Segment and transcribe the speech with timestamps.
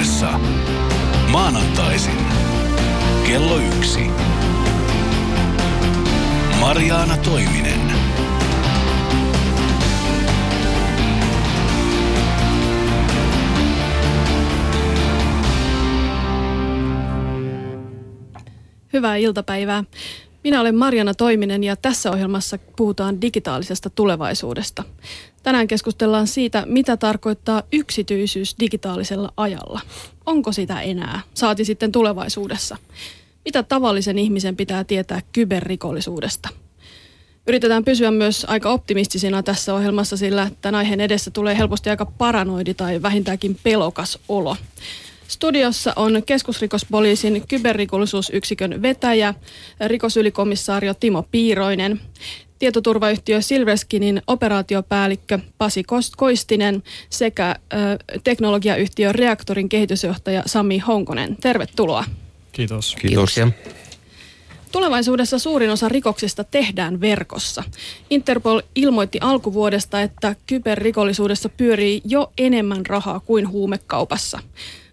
[0.00, 0.40] Ykkösaamuudessa.
[1.30, 2.16] Maanantaisin.
[3.26, 4.06] Kello yksi.
[6.60, 7.80] Mariaana Toiminen.
[18.92, 19.84] Hyvää iltapäivää.
[20.44, 24.84] Minä olen Marjana Toiminen ja tässä ohjelmassa puhutaan digitaalisesta tulevaisuudesta.
[25.42, 29.80] Tänään keskustellaan siitä, mitä tarkoittaa yksityisyys digitaalisella ajalla.
[30.26, 31.20] Onko sitä enää?
[31.34, 32.76] Saati sitten tulevaisuudessa.
[33.44, 36.48] Mitä tavallisen ihmisen pitää tietää kyberrikollisuudesta?
[37.46, 42.74] Yritetään pysyä myös aika optimistisina tässä ohjelmassa, sillä tämän aiheen edessä tulee helposti aika paranoidi
[42.74, 44.56] tai vähintäänkin pelokas olo.
[45.30, 49.34] Studiossa on keskusrikospoliisin kyberrikollisuusyksikön vetäjä,
[49.86, 52.00] rikosylikommissaario Timo Piiroinen,
[52.58, 55.82] tietoturvayhtiö Silverskinin operaatiopäällikkö Pasi
[56.16, 57.76] Koistinen sekä ö,
[58.24, 61.36] teknologiayhtiö Reaktorin kehitysjohtaja Sami Honkonen.
[61.36, 62.04] Tervetuloa.
[62.52, 62.96] Kiitos.
[63.00, 63.48] Kiitoksia.
[64.72, 67.64] Tulevaisuudessa suurin osa rikoksista tehdään verkossa.
[68.10, 74.38] Interpol ilmoitti alkuvuodesta, että kyberrikollisuudessa pyörii jo enemmän rahaa kuin huumekaupassa.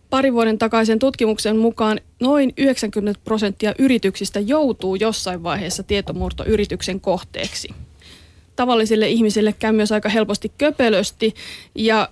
[0.10, 7.70] Pari vuoden takaisen tutkimuksen mukaan noin 90 prosenttia yrityksistä joutuu jossain vaiheessa tietomurtoyrityksen kohteeksi.
[8.56, 11.34] Tavallisille ihmisille käy myös aika helposti köpelösti
[11.76, 12.10] ja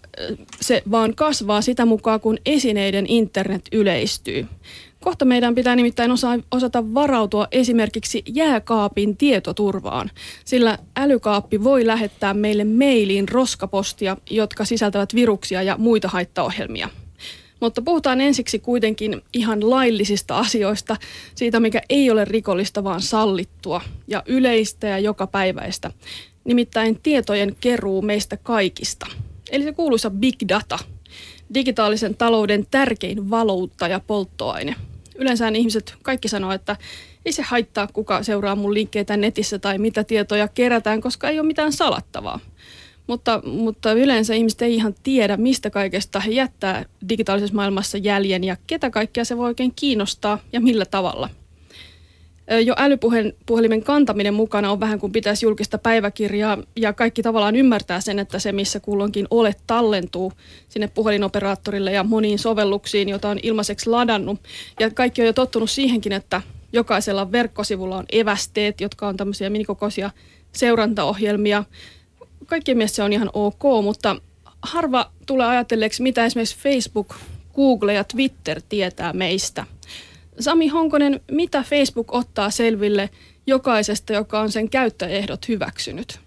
[0.62, 4.46] se vaan kasvaa sitä mukaan, kun esineiden internet yleistyy.
[5.02, 10.12] Kohta meidän pitää nimittäin osa, osata varautua esimerkiksi jääkaapin tietoturvaan,
[10.46, 16.90] sillä älykaappi voi lähettää meille mailiin roskapostia, jotka sisältävät viruksia ja muita haittaohjelmia.
[17.59, 20.98] Mutta puhutaan ensiksi kuitenkin ihan laillisista asioista,
[21.36, 25.92] siitä mikä ei ole rikollista, vaan sallittua ja yleistä ja jokapäiväistä.
[26.44, 29.08] Nimittäin tietojen keruu meistä kaikista.
[29.52, 30.80] Eli se kuuluisa big data,
[31.53, 34.76] digitaalisen talouden tärkein valuutta ja polttoaine.
[35.16, 36.76] Yleensä ihmiset kaikki sanoo, että
[37.26, 41.48] ei se haittaa, kuka seuraa mun linkkeitä netissä tai mitä tietoja kerätään, koska ei ole
[41.48, 42.39] mitään salattavaa.
[43.08, 48.58] Mutta, mutta yleensä ihmiset ei ihan tiedä, mistä kaikesta he jättää digitaalisessa maailmassa jäljen ja
[48.67, 51.30] ketä kaikkea se voi oikein kiinnostaa ja millä tavalla.
[52.66, 58.20] Jo älypuhelimen kantaminen mukana on vähän kuin pitäisi julkista päiväkirjaa ja kaikki tavallaan ymmärtää sen,
[58.20, 60.33] että se missä kulloinkin olet tallentuu
[60.70, 64.39] sinne puhelinoperaattorille ja moniin sovelluksiin, joita on ilmaiseksi ladannut.
[64.80, 66.42] Ja kaikki on jo tottunut siihenkin, että
[66.73, 70.11] jokaisella verkkosivulla on evästeet, jotka on tämmöisiä minikokoisia
[70.52, 71.64] seurantaohjelmia–
[72.45, 74.16] kaikkien mielestä se on ihan ok, mutta
[74.61, 77.16] harva tulee ajatelleeksi, mitä esimerkiksi Facebook,
[77.56, 79.66] Google ja Twitter tietää meistä.
[80.39, 83.10] Sami Honkonen, mitä Facebook ottaa selville
[83.48, 86.20] jokaisesta, joka on sen käyttöehdot hyväksynyt?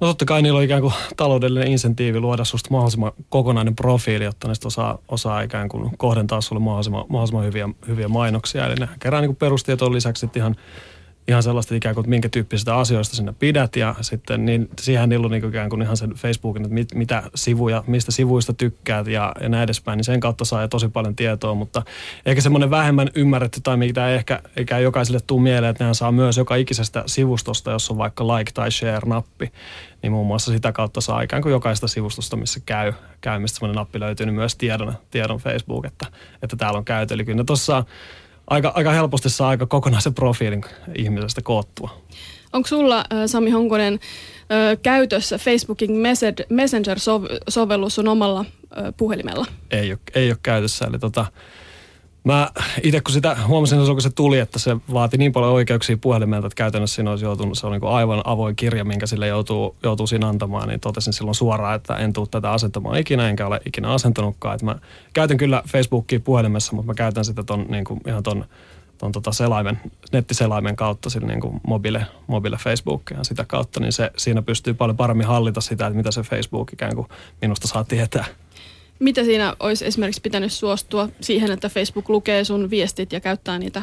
[0.00, 4.48] No totta kai niillä on ikään kuin taloudellinen insentiivi luoda susta mahdollisimman kokonainen profiili, jotta
[4.48, 8.66] ne osaa, osaa ikään kuin kohdentaa sulle mahdollisimman, mahdollisimman hyviä, hyviä mainoksia.
[8.66, 10.56] Eli ne kerää niin perustietoon lisäksi ihan
[11.28, 15.24] ihan sellaista ikään kuin, että minkä tyyppisistä asioista sinne pidät ja sitten niin siihen niillä
[15.24, 19.32] on niin ikään kuin ihan sen Facebookin, että mit, mitä sivuja, mistä sivuista tykkäät ja,
[19.40, 21.82] ja näin edespäin, niin sen kautta saa tosi paljon tietoa, mutta
[22.26, 26.12] ehkä semmoinen vähemmän ymmärretty tai mitä ei ehkä eikä jokaiselle tule mieleen, että nehän saa
[26.12, 29.52] myös joka ikisestä sivustosta, jos on vaikka like tai share-nappi,
[30.02, 33.76] niin muun muassa sitä kautta saa ikään kuin jokaista sivustosta, missä käy, käy mistä semmoinen
[33.76, 36.06] nappi löytyy, niin myös tiedon, tiedon Facebook, että,
[36.42, 37.14] että täällä on käyty.
[37.14, 37.84] Eli kyllä tuossa
[38.46, 40.64] aika, aika helposti saa aika kokonaisen profiilin
[40.98, 42.02] ihmisestä koottua.
[42.52, 44.00] Onko sulla, Sami Honkonen,
[44.82, 45.90] käytössä Facebookin
[46.48, 48.44] Messenger-sovellus sun omalla
[48.96, 49.46] puhelimella?
[49.70, 50.84] Ei ole, ei ole käytössä.
[50.84, 51.26] Eli tota,
[52.24, 52.50] Mä
[52.82, 56.56] itse kun sitä huomasin, kun se tuli, että se vaati niin paljon oikeuksia puhelimelta, että
[56.56, 60.28] käytännössä siinä olisi joutunut, se on niin aivan avoin kirja, minkä sille joutuu, joutuu siinä
[60.28, 64.54] antamaan, niin totesin silloin suoraan, että en tule tätä asentamaan ikinä, enkä ole ikinä asentanutkaan.
[64.54, 64.76] Että mä
[65.12, 68.44] käytän kyllä Facebookia puhelimessa, mutta mä käytän sitä ton, niin kuin, ihan ton,
[68.98, 69.80] ton tota selaimen,
[70.12, 74.96] nettiselaimen kautta, sillä niin kuin mobile, mobile Facebookia sitä kautta, niin se, siinä pystyy paljon
[74.96, 77.08] paremmin hallita sitä, että mitä se Facebook ikään kuin
[77.42, 78.24] minusta saa tietää.
[79.00, 83.82] Mitä siinä olisi esimerkiksi pitänyt suostua siihen, että Facebook lukee sun viestit ja käyttää niitä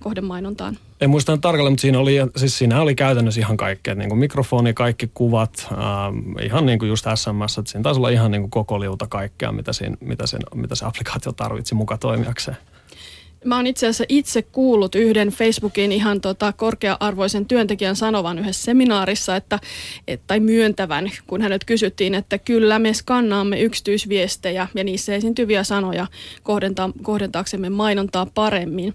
[0.00, 0.78] kohdemainontaan?
[1.00, 3.94] En muista tarkalleen, mutta siinä oli, siis siinä oli käytännössä ihan kaikkea.
[3.94, 5.78] Niin kuin mikrofoni, kaikki kuvat, äh,
[6.44, 7.58] ihan niin kuin just SMS.
[7.58, 10.74] Että siinä taisi olla ihan niin kuin koko liuta kaikkea, mitä, siinä, mitä, sen, mitä
[10.74, 12.56] se applikaatio tarvitsi mukaan toimijakseen.
[13.44, 19.36] Mä oon itse asiassa itse kuullut yhden Facebookin ihan tota korkea-arvoisen työntekijän sanovan yhdessä seminaarissa,
[19.36, 19.58] että,
[20.08, 26.06] et, tai myöntävän, kun hänet kysyttiin, että kyllä me skannaamme yksityisviestejä ja niissä esiintyviä sanoja
[26.42, 28.94] kohdentaa, kohdentaaksemme mainontaa paremmin.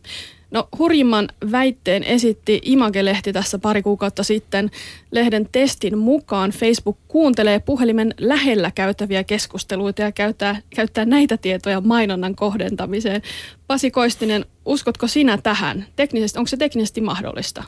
[0.52, 4.72] No hurjimman väitteen esitti Image-lehti tässä pari kuukautta sitten.
[5.12, 12.36] Lehden testin mukaan Facebook kuuntelee puhelimen lähellä käytäviä keskusteluita ja käyttää, käyttää näitä tietoja mainonnan
[12.36, 13.22] kohdentamiseen.
[13.68, 15.86] Pasi Koistinen, uskotko sinä tähän?
[15.96, 17.64] Teknisesti, onko se teknisesti mahdollista?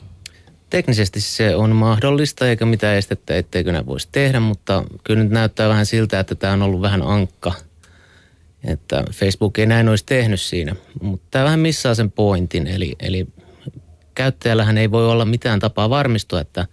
[0.70, 5.68] Teknisesti se on mahdollista eikä mitään estettä, etteikö nämä voisi tehdä, mutta kyllä nyt näyttää
[5.68, 7.52] vähän siltä, että tämä on ollut vähän ankka.
[8.64, 12.66] Että Facebook ei näin olisi tehnyt siinä, mutta tämä vähän missaa sen pointin.
[12.66, 13.26] Eli, eli
[14.14, 16.66] käyttäjällähän ei voi olla mitään tapaa varmistua, että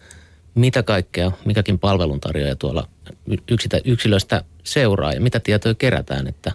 [0.55, 2.87] mitä kaikkea mikäkin palveluntarjoaja tuolla
[3.85, 6.27] yksilöstä seuraa ja mitä tietoja kerätään.
[6.27, 6.51] Että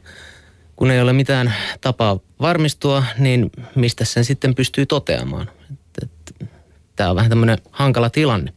[0.77, 5.51] kun ei ole mitään tapaa varmistua, niin mistä sen sitten pystyy toteamaan
[6.97, 8.53] tämä on vähän tämmöinen hankala tilanne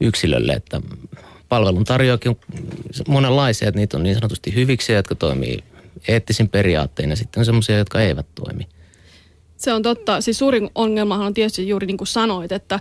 [0.00, 0.80] yksilölle, että
[1.48, 2.36] palvelun tarjoakin on
[3.08, 5.64] monenlaisia, että niitä on niin sanotusti hyviksiä, jotka toimii
[6.08, 8.68] eettisin periaattein ja sitten on semmoisia, jotka eivät toimi.
[9.56, 10.20] Se on totta.
[10.20, 12.80] Siis suurin ongelmahan on tietysti juuri niin kuin sanoit, että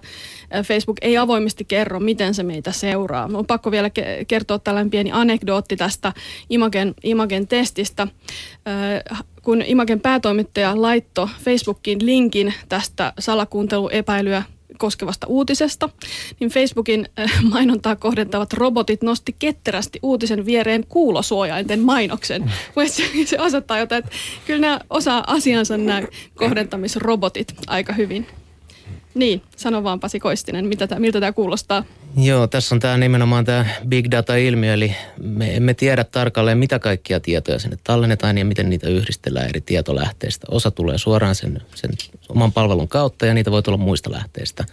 [0.63, 3.30] Facebook ei avoimesti kerro, miten se meitä seuraa.
[3.33, 3.89] On pakko vielä
[4.27, 6.13] kertoa tällainen pieni anekdootti tästä
[6.50, 8.07] Imagen, Imagen testistä.
[9.42, 14.44] Kun Imagen päätoimittaja laittoi Facebookin linkin tästä salakuunteluepäilyä
[14.77, 15.89] koskevasta uutisesta,
[16.39, 22.53] niin Facebookin äh, mainontaa kohdentavat robotit nosti ketterästi uutisen viereen kuulosuojainten mainoksen.
[22.88, 26.01] Se, se osoittaa jotain, että kyllä nämä osaa asiansa nämä
[26.35, 28.27] kohdentamisrobotit aika hyvin.
[29.18, 31.84] Niin, sano vaan Pasi Koistinen, mitä tää, miltä tämä kuulostaa?
[32.18, 37.19] Joo, tässä on tämä nimenomaan tämä big data-ilmiö, eli me emme tiedä tarkalleen, mitä kaikkia
[37.19, 40.48] tietoja sinne tallennetaan ja miten niitä yhdistellään eri tietolähteistä.
[40.52, 41.92] Osa tulee suoraan sen, sen
[42.30, 44.66] oman palvelun kautta ja niitä voi tulla muista lähteistä.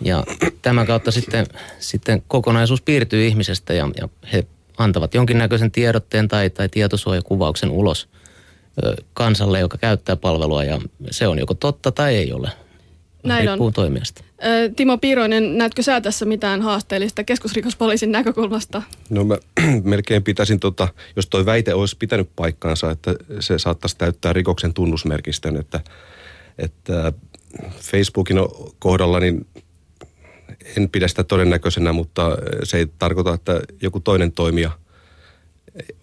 [0.00, 0.24] Ja
[0.62, 1.46] tämän kautta sitten,
[1.78, 4.46] sitten kokonaisuus piirtyy ihmisestä ja, ja he
[4.78, 8.08] antavat jonkinnäköisen tiedotteen tai, tai tietosuojakuvauksen ulos
[9.12, 10.80] kansalle, joka käyttää palvelua ja
[11.10, 12.50] se on joko totta tai ei ole.
[13.24, 13.72] Näin on.
[13.72, 14.24] toimijasta.
[14.76, 18.82] Timo Piiroinen, näetkö sä tässä mitään haasteellista keskusrikospoliisin näkökulmasta?
[19.10, 19.38] No mä
[19.82, 25.56] melkein pitäisin, tota, jos toi väite olisi pitänyt paikkaansa, että se saattaisi täyttää rikoksen tunnusmerkistön,
[25.56, 25.80] että,
[26.58, 27.12] että
[27.80, 28.36] Facebookin
[28.78, 29.46] kohdalla niin
[30.76, 34.70] en pidä sitä todennäköisenä, mutta se ei tarkoita, että joku toinen toimija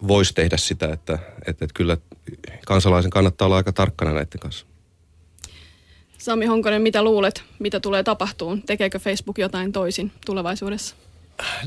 [0.08, 1.96] voisi tehdä sitä, että, että, että kyllä
[2.66, 4.66] kansalaisen kannattaa olla aika tarkkana näiden kanssa.
[6.22, 8.62] Sami Honkonen, mitä luulet, mitä tulee tapahtuun?
[8.62, 10.96] Tekeekö Facebook jotain toisin tulevaisuudessa?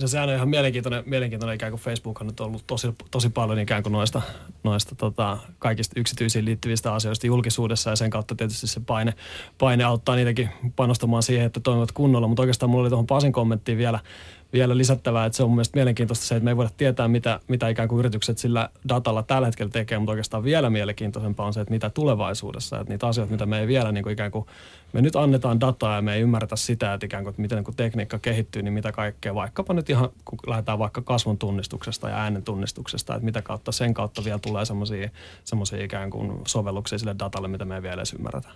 [0.02, 3.60] No sehän on ihan mielenkiintoinen, mielenkiintoinen ikään kuin Facebook on nyt ollut tosi, tosi paljon
[3.60, 4.22] ikään kuin noista,
[4.64, 9.14] noista tota, kaikista yksityisiin liittyvistä asioista julkisuudessa ja sen kautta tietysti se paine,
[9.58, 12.28] paine auttaa niitäkin panostamaan siihen, että toimivat kunnolla.
[12.28, 14.00] Mutta oikeastaan mulla oli tuohon Pasin kommenttiin vielä,
[14.56, 17.40] vielä lisättävää, että se on mun mielestä mielenkiintoista se, että me ei voida tietää, mitä,
[17.48, 21.62] mitä ikään kuin yritykset sillä datalla tällä hetkellä tekee, mutta oikeastaan vielä mielenkiintoisempaa on se,
[21.62, 24.46] että mitä tulevaisuudessa, että niitä asioita, mitä me ei vielä niin kuin ikään kuin,
[24.94, 27.66] me nyt annetaan dataa ja me ei ymmärretä sitä, että ikään kuin, että miten niin
[27.66, 32.16] kuin tekniikka kehittyy, niin mitä kaikkea, vaikkapa nyt ihan, kun lähdetään vaikka kasvun tunnistuksesta ja
[32.16, 37.48] äänen tunnistuksesta, että mitä kautta sen kautta vielä tulee semmoisia ikään kuin sovelluksia sille datalle,
[37.48, 38.50] mitä me ei vielä edes ymmärretä.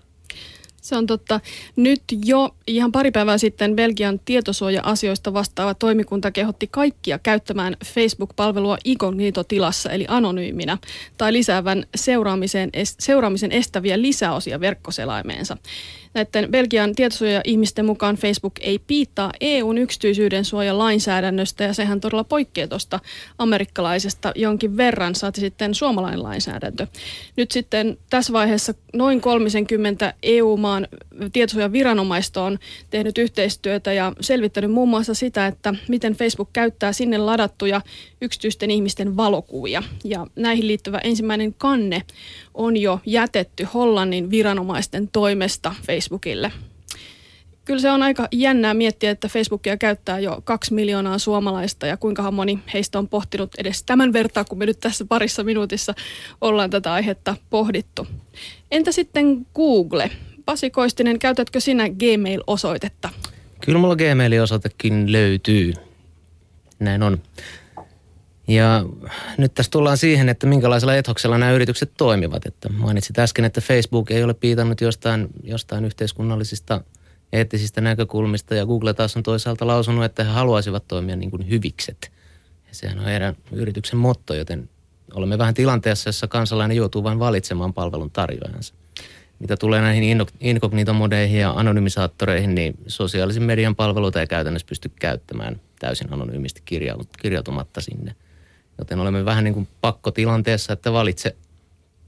[0.82, 1.40] Se on totta.
[1.76, 9.90] Nyt jo ihan pari päivää sitten Belgian tietosuoja-asioista vastaava toimikunta kehotti kaikkia käyttämään Facebook-palvelua incognito-tilassa
[9.90, 10.78] eli anonyyminä
[11.18, 15.58] tai lisäävän seuraamisen, seuraamisen estäviä lisäosia verkkoselaimeensa.
[16.14, 22.68] Näiden Belgian tietosuoja-ihmisten mukaan Facebook ei piittaa EUn yksityisyyden suojan lainsäädännöstä ja sehän todella poikkeaa
[22.68, 23.00] tuosta
[23.38, 26.88] amerikkalaisesta jonkin verran, saati sitten suomalainen lainsäädäntö.
[27.38, 30.88] Nyt sitten tässä vaiheessa noin 30 EU-maan
[31.34, 37.82] tietosuojaviranomaista on tehnyt yhteistyötä ja selvittänyt muun muassa sitä, että miten Facebook käyttää sinne ladattuja
[38.22, 39.84] yksityisten ihmisten valokuvia.
[40.04, 42.02] Ja näihin liittyvä ensimmäinen kanne
[42.54, 46.52] on jo jätetty Hollannin viranomaisten toimesta Facebookille.
[47.66, 52.32] Kyllä se on aika jännää miettiä, että Facebookia käyttää jo kaksi miljoonaa suomalaista ja kuinka
[52.32, 55.94] moni heistä on pohtinut edes tämän vertaa, kun me nyt tässä parissa minuutissa
[56.42, 58.08] ollaan tätä aihetta pohdittu.
[58.72, 60.12] Entä sitten Google?
[60.46, 63.10] Pasi Koistinen, käytätkö sinä Gmail-osoitetta?
[63.66, 65.74] Kyllä mulla Gmail-osoitekin löytyy.
[66.80, 67.22] Näin on.
[68.50, 68.86] Ja
[69.38, 72.46] nyt tässä tullaan siihen, että minkälaisella ethoksella nämä yritykset toimivat.
[72.46, 76.82] Että mainitsit äsken, että Facebook ei ole piitannut jostain, jostain yhteiskunnallisista
[77.34, 82.12] eettisistä näkökulmista ja Google taas on toisaalta lausunut, että he haluaisivat toimia niin kuin hyvikset.
[82.68, 84.70] Ja sehän on heidän yrityksen motto, joten
[85.14, 88.74] olemme vähän tilanteessa, jossa kansalainen joutuu vain valitsemaan palvelun tarjoajansa.
[89.40, 96.14] Mitä tulee näihin inkognitomodeihin ja anonymisaattoreihin, niin sosiaalisen median palveluita ei käytännössä pysty käyttämään täysin
[96.14, 96.62] anonyymisti
[97.18, 98.16] kirjautumatta sinne–
[98.80, 101.36] Joten olemme vähän niin kuin pakkotilanteessa, että valitse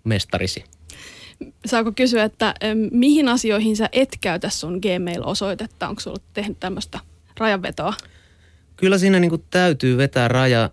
[0.03, 0.63] mestarisi.
[1.65, 2.53] saako kysyä, että
[2.91, 5.87] mihin asioihin sä et käytä sun Gmail-osoitetta?
[5.87, 6.99] Onko sulla tehnyt tämmöistä
[7.37, 7.93] rajanvetoa?
[8.75, 10.69] Kyllä siinä niin kuin täytyy vetää raja,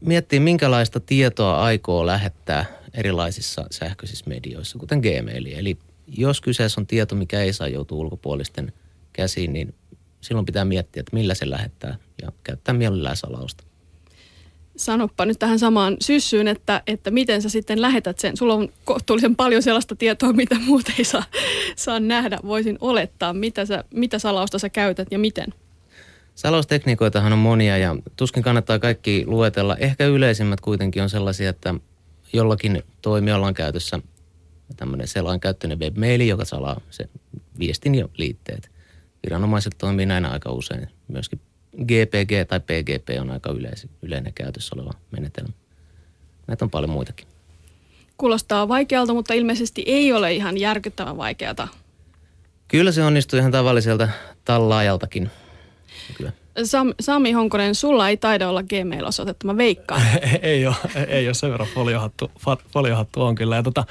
[0.00, 5.46] miettiä minkälaista tietoa aikoo lähettää erilaisissa sähköisissä medioissa, kuten Gmail.
[5.56, 8.72] Eli jos kyseessä on tieto, mikä ei saa joutua ulkopuolisten
[9.12, 9.74] käsiin, niin
[10.20, 13.64] silloin pitää miettiä, että millä se lähettää ja käyttää mielellään salausta.
[14.76, 18.36] Sanoppa nyt tähän samaan syssyyn, että, että miten sä sitten lähetät sen.
[18.36, 21.24] Sulla on kohtuullisen paljon sellaista tietoa, mitä muut ei saa,
[21.76, 22.38] saa nähdä.
[22.46, 25.54] Voisin olettaa, mitä, sä, mitä salausta sä käytät ja miten.
[26.34, 29.76] Salaustekniikoitahan on monia ja tuskin kannattaa kaikki luetella.
[29.76, 31.74] Ehkä yleisimmät kuitenkin on sellaisia, että
[32.32, 33.98] jollakin toimialalla on käytössä
[34.76, 37.08] tämmöinen selainkäyttöinen webmaili, joka salaa sen
[37.58, 38.70] viestin ja liitteet.
[39.22, 40.88] Viranomaiset toimii näin aika usein.
[41.08, 41.40] Myöskin
[41.78, 45.52] GPG tai PGP on aika yleis, yleinen käytössä oleva menetelmä.
[46.46, 47.26] Näitä on paljon muitakin.
[48.16, 51.68] Kuulostaa vaikealta, mutta ilmeisesti ei ole ihan järkyttävän vaikeata.
[52.68, 54.08] Kyllä se onnistuu ihan tavalliselta
[54.44, 55.30] tallaajaltakin.
[56.16, 56.32] Kyllä.
[56.64, 60.02] Sam, Sami Honkonen, sulla ei taida olla Gmail-osoitetta, mä veikkaan.
[60.42, 60.74] ei ole,
[61.08, 62.30] ei ole sen verran foliohattu,
[62.70, 63.56] foliohattu on kyllä.
[63.56, 63.84] Ja tota,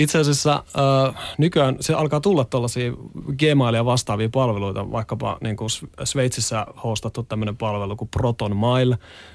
[0.00, 0.64] itse asiassa
[1.08, 2.92] äh, nykyään se alkaa tulla tuollaisia
[3.38, 5.70] Gmailia vastaavia palveluita, vaikkapa niin kuin
[6.04, 8.94] Sveitsissä hostattu tämmöinen palvelu kuin Proton Mail,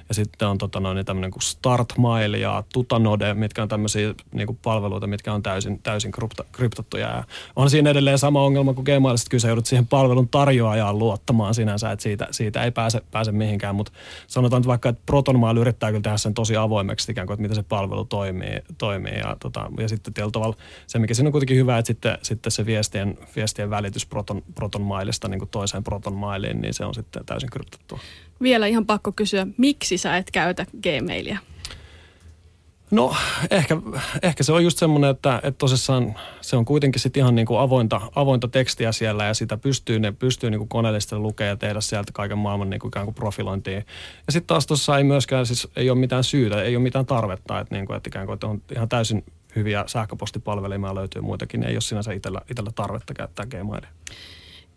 [0.10, 4.60] ja sitten on tota noin, tämmöinen kuin Startmail ja Tutanode, mitkä on tämmöisiä niin kuin
[4.64, 7.08] palveluita, mitkä on täysin, täysin krypto, kryptottuja.
[7.08, 7.24] Ja
[7.56, 11.92] on siinä edelleen sama ongelma kuin Gmailista, kyllä sä joudut siihen palvelun tarjoajaan luottamaan sinänsä,
[11.92, 13.92] että siitä, siitä ei pääse, pääse mihinkään, mutta
[14.28, 17.56] sanotaan nyt vaikka, että Proton yrittää kyllä tehdä sen tosi avoimeksi ikään kuin, että miten
[17.56, 20.55] se palvelu toimii, toimii ja, tota, ja sitten tietyllä tavalla
[20.88, 24.82] se, mikä siinä on kuitenkin hyvä, että sitten, sitten se viestien, viestien välitys Proton, Proton
[24.82, 28.00] Mailista niin kuin toiseen Proton Mailiin, niin se on sitten täysin kryptottua.
[28.42, 31.40] Vielä ihan pakko kysyä, miksi sä et käytä Gmailia?
[32.92, 33.16] No
[33.52, 33.78] ehkä,
[34.22, 37.60] ehkä se on just semmoinen, että, että tosissaan se on kuitenkin sitten ihan niin kuin
[37.60, 41.82] avointa, avointa tekstiä siellä ja sitä pystyy, ne pystyy niin kuin koneellisesti lukemaan ja tehdä
[41.82, 43.78] sieltä kaiken maailman niin kuin ikään kuin profilointia.
[44.28, 47.60] Ja sitten taas tuossa ei myöskään siis ei ole mitään syytä, ei ole mitään tarvetta,
[47.60, 49.24] että, niin kuin, että ikään kuin että on ihan täysin
[49.56, 53.90] hyviä sähköpostipalvelimia löytyy muitakin, ei ole sinänsä itsellä, itsellä tarvetta käyttää Gmailia.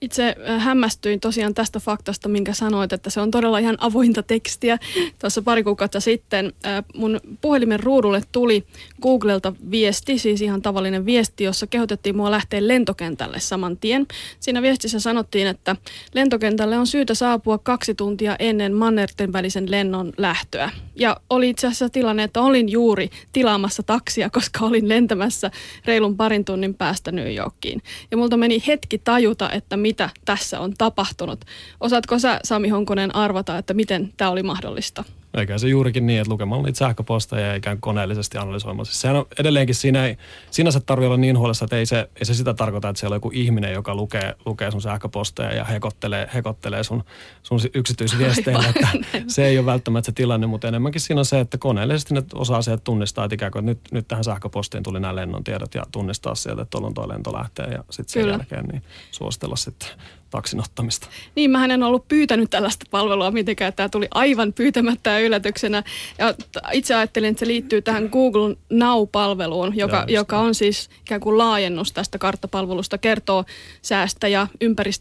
[0.01, 4.79] Itse hämmästyin tosiaan tästä faktasta, minkä sanoit, että se on todella ihan avointa tekstiä.
[5.19, 6.53] Tuossa pari kuukautta sitten
[6.97, 8.67] mun puhelimen ruudulle tuli
[9.03, 14.07] Googlelta viesti, siis ihan tavallinen viesti, jossa kehotettiin mua lähteä lentokentälle saman tien.
[14.41, 15.77] Siinä viestissä sanottiin, että
[16.15, 20.71] lentokentälle on syytä saapua kaksi tuntia ennen mannerten välisen lennon lähtöä.
[20.99, 25.51] Ja oli itse asiassa tilanne, että olin juuri tilaamassa taksia, koska olin lentämässä
[25.85, 27.83] reilun parin tunnin päästä New Yorkiin.
[28.11, 31.45] Ja multa meni hetki tajuta, että mitä tässä on tapahtunut.
[31.81, 35.05] Osaatko sä, Sami Honkonen, arvata, että miten tämä oli mahdollista?
[35.39, 38.85] Eikä se juurikin niin, että lukemalla niitä sähköposteja ja ikään koneellisesti analysoimalla.
[38.85, 40.17] Siis sehän on edelleenkin siinä ei
[40.51, 43.17] sinänsä tarvitse olla niin huolessa, että ei se, ei se sitä tarkoita, että siellä on
[43.17, 47.05] joku ihminen, joka lukee, lukee sun sähköposteja ja hekottelee, hekottelee sun,
[47.43, 48.69] sun yksityisviesteillä.
[48.69, 48.89] Että
[49.27, 52.63] se ei ole välttämättä se tilanne, mutta enemmänkin siinä on se, että koneellisesti ne osaa
[52.63, 55.87] sieltä tunnistaa, että ikään kuin että nyt, nyt tähän sähköpostiin tuli nämä lennon tiedot ja
[55.93, 58.35] tunnistaa sieltä, että tuolla on tuo lento lähtee ja sitten sen Kyllä.
[58.35, 59.89] jälkeen niin suositella sitten
[60.31, 61.09] taksin ottamista.
[61.35, 63.73] Niin, mä en ollut pyytänyt tällaista palvelua mitenkään.
[63.73, 65.83] Tämä tuli aivan pyytämättä ja yllätyksenä.
[66.19, 66.35] Ja
[66.73, 71.93] itse ajattelin, että se liittyy tähän Google Now-palveluun, joka, joka on siis ikään kuin laajennus
[71.93, 72.99] tästä karttapalvelusta.
[72.99, 73.45] Kertoo
[73.83, 74.47] säästä ja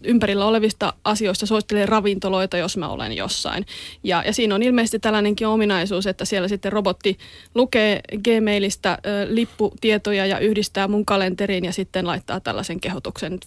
[0.04, 3.66] ympärillä olevista asioista, suosittelee ravintoloita, jos mä olen jossain.
[4.04, 7.18] Ja, ja siinä on ilmeisesti tällainenkin ominaisuus, että siellä sitten robotti
[7.56, 13.40] lukee Gmailista ö, lipputietoja ja yhdistää mun kalenteriin ja sitten laittaa tällaisen kehotuksen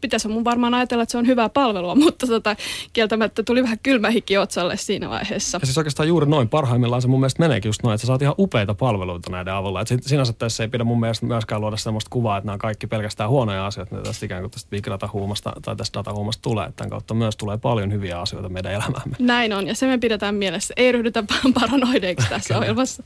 [0.00, 2.56] pitäisi mun varmaan ajatella, että se on hyvää palvelua, mutta tota,
[2.92, 5.58] kieltämättä tuli vähän kylmä hiki otsalle siinä vaiheessa.
[5.62, 8.22] Ja siis oikeastaan juuri noin, parhaimmillaan se mun mielestä meneekin just noin, että sä saat
[8.22, 9.80] ihan upeita palveluita näiden avulla.
[9.80, 12.86] Et sinänsä tässä ei pidä mun mielestä myöskään luoda sellaista kuvaa, että nämä on kaikki
[12.86, 16.66] pelkästään huonoja asioita, mitä tästä ikään kuin tästä big data-huumasta tai tästä data-huumasta tulee.
[16.66, 19.16] Että tämän kautta myös tulee paljon hyviä asioita meidän elämäämme.
[19.18, 20.74] Näin on, ja se me pidetään mielessä.
[20.76, 21.24] Ei ryhdytä
[21.54, 23.02] paranoideiksi tässä ohjelmassa.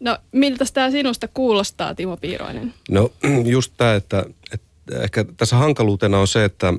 [0.00, 2.74] No, miltä tämä sinusta kuulostaa, Timo Piiroinen?
[2.90, 3.10] No,
[3.54, 6.74] just tämä, että, että ehkä tässä hankaluutena on se, että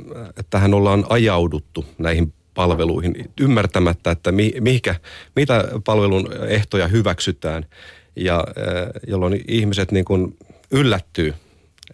[0.50, 4.95] tähän ollaan ajauduttu näihin palveluihin ymmärtämättä, että mi, mihinkä,
[5.35, 7.65] mitä palvelun ehtoja hyväksytään
[8.15, 8.43] ja
[9.07, 10.38] jolloin ihmiset niin kuin
[10.71, 11.33] yllättyy,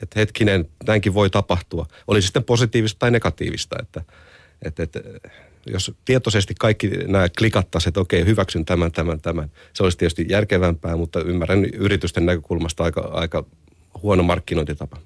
[0.02, 1.86] että hetkinen, näinkin voi tapahtua.
[2.08, 4.02] Oli sitten positiivista tai negatiivista, että,
[4.62, 5.00] että, että
[5.66, 9.52] jos tietoisesti kaikki nämä klikattaisiin, että okei, hyväksyn tämän, tämän, tämän.
[9.74, 13.46] Se olisi tietysti järkevämpää, mutta ymmärrän yritysten näkökulmasta aika, aika
[14.04, 14.98] huono markkinointitapa.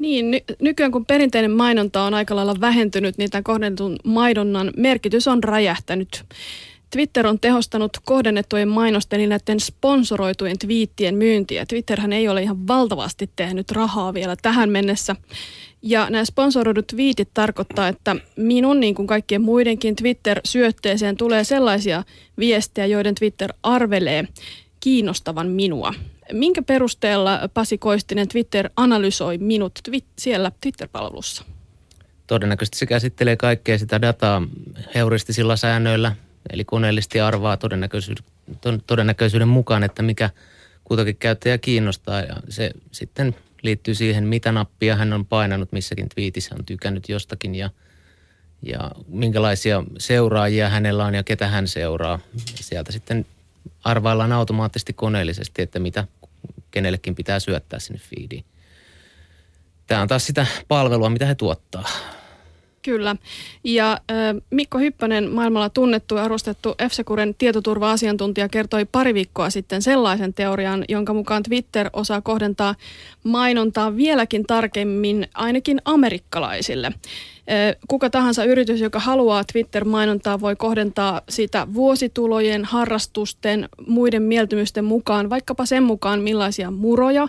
[0.00, 5.28] Niin, ny- nykyään kun perinteinen mainonta on aika lailla vähentynyt, niin tämän kohdennetun maidonnan merkitys
[5.28, 6.24] on räjähtänyt.
[6.90, 11.66] Twitter on tehostanut kohdennettujen mainosten eli näiden sponsoroitujen twiittien myyntiä.
[11.66, 15.16] Twitterhän ei ole ihan valtavasti tehnyt rahaa vielä tähän mennessä.
[15.82, 22.04] Ja nämä sponsoroidut twiitit tarkoittaa, että minun niin kuin kaikkien muidenkin Twitter-syötteeseen tulee sellaisia
[22.38, 24.24] viestejä, joiden Twitter arvelee
[24.80, 25.94] kiinnostavan minua.
[26.32, 31.44] Minkä perusteella Pasi Koistinen Twitter analysoi minut twi- siellä Twitter-palvelussa?
[32.26, 34.42] Todennäköisesti se käsittelee kaikkea sitä dataa
[34.94, 36.16] heuristisilla säännöillä,
[36.52, 38.24] eli koneellisesti arvaa todennäköisyyden,
[38.86, 40.30] todennäköisyyden mukaan, että mikä
[40.84, 42.20] kutakin käyttäjä kiinnostaa.
[42.20, 47.54] Ja se sitten liittyy siihen, mitä nappia hän on painanut missäkin twiitissä, on tykännyt jostakin
[47.54, 47.70] ja,
[48.62, 52.18] ja minkälaisia seuraajia hänellä on ja ketä hän seuraa.
[52.54, 53.26] Sieltä sitten
[53.84, 56.06] arvaillaan automaattisesti koneellisesti, että mitä
[56.70, 58.44] kenellekin pitää syöttää sinne feediin.
[59.86, 61.84] Tämä on taas sitä palvelua, mitä he tuottaa.
[62.82, 63.16] Kyllä.
[63.64, 70.34] Ja äh, Mikko Hyppönen, maailmalla tunnettu ja arvostettu F-Securen tietoturva-asiantuntija, kertoi pari viikkoa sitten sellaisen
[70.34, 72.74] teorian, jonka mukaan Twitter osaa kohdentaa
[73.24, 76.92] mainontaa vieläkin tarkemmin ainakin amerikkalaisille.
[77.88, 85.66] Kuka tahansa yritys, joka haluaa Twitter-mainontaa, voi kohdentaa sitä vuositulojen, harrastusten, muiden mieltymysten mukaan, vaikkapa
[85.66, 87.28] sen mukaan, millaisia muroja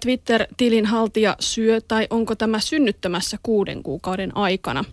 [0.00, 4.84] Twitter-tilin haltija syö tai onko tämä synnyttämässä kuuden kuukauden aikana.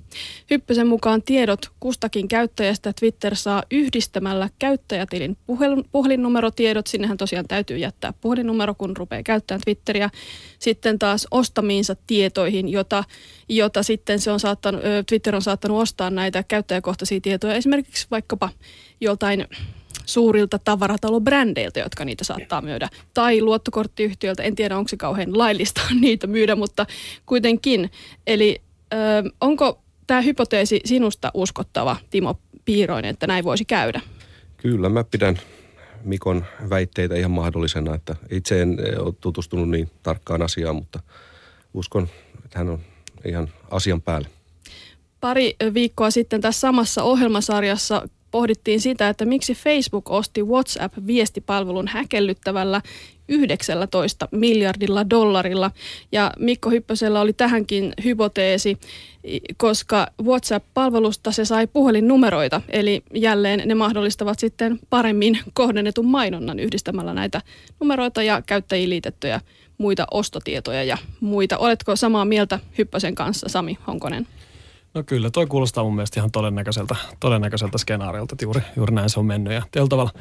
[0.50, 5.38] Hyppösen mukaan tiedot kustakin käyttäjästä Twitter saa yhdistämällä käyttäjätilin
[5.92, 6.88] puhelinnumerotiedot.
[6.88, 10.10] Sinnehän tosiaan täytyy jättää puhelinnumero, kun rupeaa käyttämään Twitteriä.
[10.60, 13.04] Sitten taas ostamiinsa tietoihin, jota,
[13.50, 18.50] jota sitten se on saattanut, Twitter on saattanut ostaa näitä käyttäjäkohtaisia tietoja esimerkiksi vaikkapa
[19.02, 19.48] joltain
[20.06, 22.90] suurilta tavaratalobrändeiltä, jotka niitä saattaa myydä.
[23.14, 26.86] Tai luottokorttiyhtiöltä, en tiedä onko se kauhean laillista niitä myydä, mutta
[27.26, 27.92] kuitenkin.
[28.28, 28.62] Eli
[28.94, 28.98] ö,
[29.42, 34.02] onko tämä hypoteesi sinusta uskottava, Timo Piiroinen, että näin voisi käydä?
[34.58, 35.40] Kyllä, mä pidän
[36.04, 41.00] Mikon väitteitä ihan mahdollisena, että itse en ole tutustunut niin tarkkaan asiaan, mutta
[41.74, 42.10] uskon,
[42.46, 42.80] että hän on
[43.26, 44.28] ihan asian päällä.
[45.24, 52.82] Pari viikkoa sitten tässä samassa ohjelmasarjassa pohdittiin sitä, että miksi Facebook osti WhatsApp-viestipalvelun häkellyttävällä
[53.30, 55.72] 19 miljardilla dollarilla.
[56.12, 58.78] Ja Mikko Hyppösellä oli tähänkin hypoteesi,
[59.58, 67.42] koska WhatsApp-palvelusta se sai puhelinnumeroita, eli jälleen ne mahdollistavat sitten paremmin kohdennetun mainonnan yhdistämällä näitä
[67.80, 69.42] numeroita ja käyttäjiin liitettyjä
[69.78, 71.58] muita ostotietoja ja muita.
[71.58, 74.28] Oletko samaa mieltä Hyppösen kanssa, Sami Honkonen?
[74.94, 79.20] No kyllä, toi kuulostaa mun mielestä ihan todennäköiseltä, todennäköiseltä skenaariolta, että juuri, juuri näin se
[79.20, 79.54] on mennyt.
[79.54, 80.12] Ja tavalla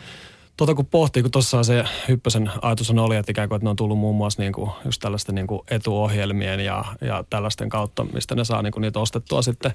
[0.56, 3.70] Tuota kun pohtii, kun tuossa se Hyppösen ajatus on oli, että ikään kuin että ne
[3.70, 8.04] on tullut muun muassa niin kuin just tällaisten niin kuin etuohjelmien ja, ja tällaisten kautta,
[8.04, 9.72] mistä ne saa niin kuin niitä ostettua sitten,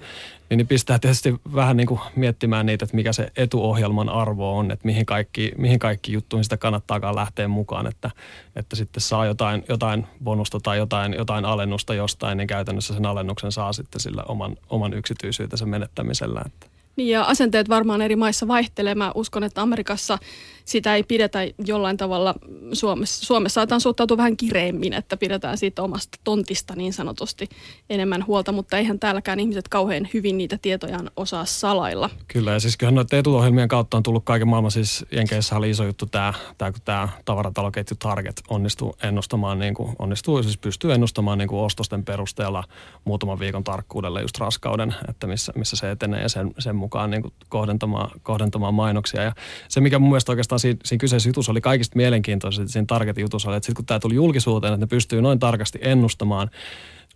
[0.50, 4.72] niin, niin pistää tietysti vähän niin kuin miettimään niitä, että mikä se etuohjelman arvo on,
[4.72, 8.12] että mihin kaikki, mihin kaikki juttuihin sitä kannattaakaan lähteä mukaan, että,
[8.56, 13.52] että sitten saa jotain, jotain bonusta tai jotain, jotain alennusta jostain, niin käytännössä sen alennuksen
[13.52, 16.42] saa sitten sillä oman, oman yksityisyytensä menettämisellä.
[16.46, 16.77] Että.
[16.97, 18.95] Niin ja asenteet varmaan eri maissa vaihtelee.
[18.95, 20.17] Mä uskon, että Amerikassa
[20.65, 22.36] sitä ei pidetä jollain tavalla,
[22.73, 27.49] Suomessa, Suomessa saataan suhtautua vähän kireemmin, että pidetään siitä omasta tontista niin sanotusti
[27.89, 32.10] enemmän huolta, mutta eihän täälläkään ihmiset kauhean hyvin niitä tietojaan osaa salailla.
[32.27, 35.83] Kyllä ja siis kyllähän noiden etuohjelmien kautta on tullut kaiken maailman, siis Jenkeissä oli iso
[35.83, 41.38] juttu tämä, tämä kun tämä tavarataloketju Target onnistuu ennustamaan, niin kuin, onnistuu, siis pystyy ennustamaan
[41.38, 42.63] niin kuin ostosten perusteella
[43.05, 47.21] muutaman viikon tarkkuudella just raskauden, että missä, missä se etenee ja sen, sen mukaan niin
[47.21, 49.23] kuin kohdentamaan, kohdentamaan mainoksia.
[49.23, 49.32] Ja
[49.69, 53.50] se, mikä mun mielestä oikeastaan siinä, siinä kyseisessä jutussa oli kaikista mielenkiintoista, siinä Targetin jutussa
[53.50, 56.50] oli, että sitten kun tämä tuli julkisuuteen, että ne pystyy noin tarkasti ennustamaan,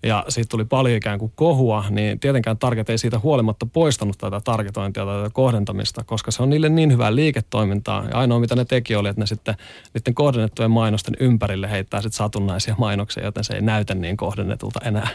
[0.03, 4.41] ja siitä tuli paljon ikään kuin kohua, niin tietenkään Target ei siitä huolimatta poistanut tätä
[4.43, 8.05] targetointia tai tätä kohdentamista, koska se on niille niin hyvää liiketoimintaa.
[8.05, 9.55] Ja ainoa mitä ne teki oli, että ne sitten
[9.93, 15.09] niiden kohdennettujen mainosten ympärille heittää sitten satunnaisia mainoksia, joten se ei näytä niin kohdennetulta enää.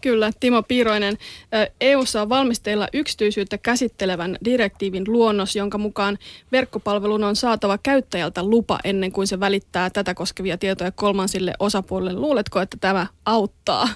[0.00, 1.18] Kyllä, Timo Piiroinen.
[1.80, 6.18] EUssa on valmisteilla yksityisyyttä käsittelevän direktiivin luonnos, jonka mukaan
[6.52, 12.20] verkkopalvelun on saatava käyttäjältä lupa ennen kuin se välittää tätä koskevia tietoja kolmansille osapuolille.
[12.20, 13.88] Luuletko, että tämä auttaa?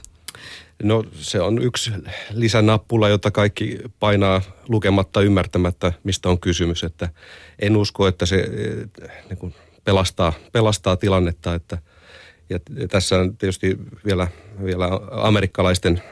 [0.82, 1.90] No se on yksi
[2.30, 6.84] lisänappula, jota kaikki painaa lukematta ymmärtämättä, mistä on kysymys.
[6.84, 7.08] Että
[7.58, 8.48] en usko, että se
[9.28, 11.78] niin kuin pelastaa, pelastaa tilannetta, että–
[12.80, 14.28] ja tässä on tietysti vielä,
[14.64, 16.02] vielä amerikkalaisten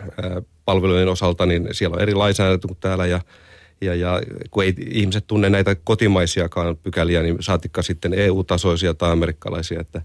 [0.64, 3.20] palvelujen osalta, niin siellä on eri lainsäädäntö kuin täällä ja,
[3.80, 9.80] ja, ja kun ei ihmiset tunne näitä kotimaisiakaan pykäliä, niin saatikka sitten EU-tasoisia tai amerikkalaisia,
[9.80, 10.02] että,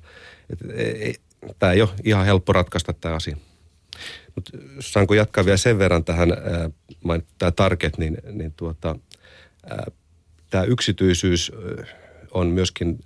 [0.50, 1.16] että ei,
[1.60, 3.38] tämä ei ole ihan helppo ratkaista tämä asia.
[4.36, 6.30] Mutta saanko jatkaa vielä sen verran tähän,
[7.38, 8.96] tämä Target, niin, niin tuota,
[10.50, 11.52] tämä yksityisyys
[12.32, 13.00] on myöskin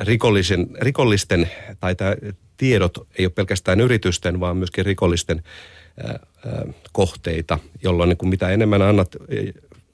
[0.00, 2.14] rikollisen, rikollisten, tai tämä
[2.56, 5.42] tiedot ei ole pelkästään yritysten, vaan myöskin rikollisten
[6.92, 9.16] kohteita, jolloin niin kuin mitä enemmän annat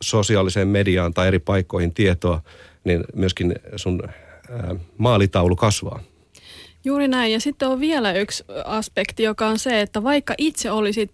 [0.03, 2.43] sosiaaliseen mediaan tai eri paikkoihin tietoa,
[2.85, 4.03] niin myöskin sun
[4.99, 6.03] maalitaulu kasvaa.
[6.85, 7.33] Juuri näin.
[7.33, 11.11] Ja sitten on vielä yksi aspekti, joka on se, että vaikka itse olisit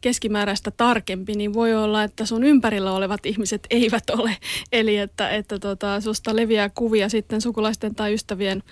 [0.00, 4.36] keskimääräistä tarkempi, niin voi olla, että sun ympärillä olevat ihmiset eivät ole.
[4.72, 8.62] Eli että, että tota, susta leviää kuvia sitten sukulaisten tai ystävien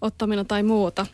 [0.00, 1.06] ottamina tai muuta.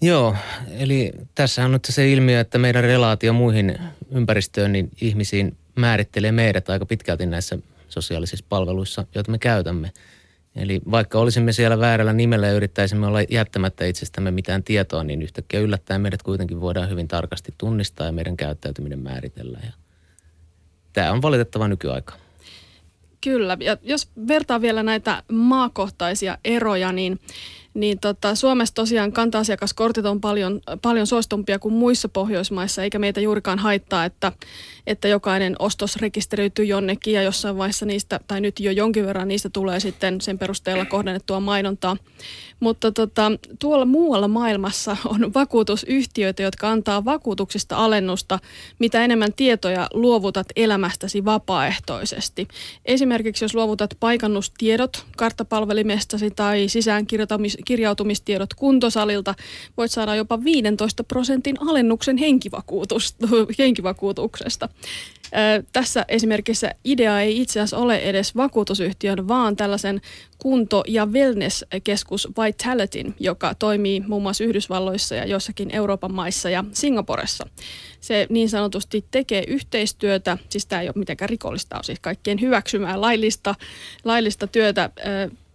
[0.00, 0.36] Joo,
[0.78, 3.78] eli tässä on nyt se ilmiö, että meidän relaatio muihin
[4.10, 7.58] ympäristöön, niin ihmisiin määrittelee meidät aika pitkälti näissä
[7.88, 9.92] sosiaalisissa palveluissa, joita me käytämme.
[10.56, 15.60] Eli vaikka olisimme siellä väärällä nimellä ja yrittäisimme olla jättämättä itsestämme mitään tietoa, niin yhtäkkiä
[15.60, 19.58] yllättäen meidät kuitenkin voidaan hyvin tarkasti tunnistaa ja meidän käyttäytyminen määritellä.
[19.64, 19.72] Ja
[20.92, 22.14] tämä on valitettava nykyaika.
[23.20, 27.20] Kyllä, ja jos vertaa vielä näitä maakohtaisia eroja, niin
[27.74, 33.58] niin tota, Suomessa tosiaan kanta-asiakaskortit on paljon, paljon suostumpia kuin muissa Pohjoismaissa, eikä meitä juurikaan
[33.58, 34.32] haittaa, että,
[34.86, 39.48] että jokainen ostos rekisteröityy jonnekin ja jossain vaiheessa niistä, tai nyt jo jonkin verran niistä
[39.52, 41.96] tulee sitten sen perusteella kohdennettua mainontaa.
[42.60, 48.38] Mutta tota, tuolla muualla maailmassa on vakuutusyhtiöitä, jotka antaa vakuutuksista alennusta,
[48.78, 52.48] mitä enemmän tietoja luovutat elämästäsi vapaaehtoisesti.
[52.84, 59.34] Esimerkiksi jos luovutat paikannustiedot karttapalvelimestasi tai sisäänkirjautumistiedot kuntosalilta,
[59.76, 62.16] voit saada jopa 15 prosentin alennuksen
[63.58, 64.68] henkivakuutuksesta.
[65.72, 70.00] Tässä esimerkissä idea ei itse asiassa ole edes vakuutusyhtiön, vaan tällaisen
[70.38, 77.46] kunto- ja wellness-keskus Vitalityn, joka toimii muun muassa Yhdysvalloissa ja jossakin Euroopan maissa ja Singaporessa.
[78.00, 83.00] Se niin sanotusti tekee yhteistyötä, siis tämä ei ole mitenkään rikollista, on siis kaikkien hyväksymää
[83.00, 83.54] laillista,
[84.04, 84.90] laillista työtä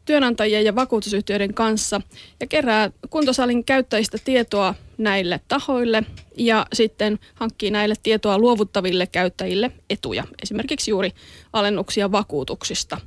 [0.09, 2.01] työnantajien ja vakuutusyhtiöiden kanssa
[2.39, 6.03] ja kerää kuntosalin käyttäjistä tietoa näille tahoille
[6.37, 11.11] ja sitten hankkii näille tietoa luovuttaville käyttäjille etuja, esimerkiksi juuri
[11.53, 12.97] alennuksia vakuutuksista.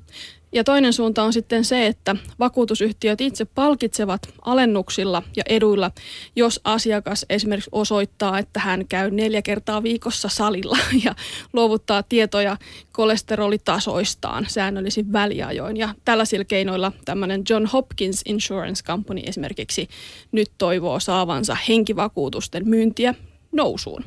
[0.55, 5.91] Ja toinen suunta on sitten se, että vakuutusyhtiöt itse palkitsevat alennuksilla ja eduilla,
[6.37, 11.15] jos asiakas esimerkiksi osoittaa, että hän käy neljä kertaa viikossa salilla ja
[11.53, 12.57] luovuttaa tietoja
[12.93, 15.77] kolesterolitasoistaan säännöllisin väliajoin.
[15.77, 19.89] Ja tällaisilla keinoilla tämmöinen John Hopkins Insurance Company esimerkiksi
[20.33, 23.15] nyt toivoo saavansa henkivakuutusten myyntiä
[23.53, 24.05] nousuun.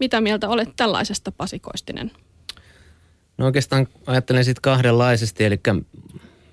[0.00, 2.10] Mitä mieltä olet tällaisesta pasikoistinen?
[3.38, 5.60] No oikeastaan ajattelen sitten kahdenlaisesti, eli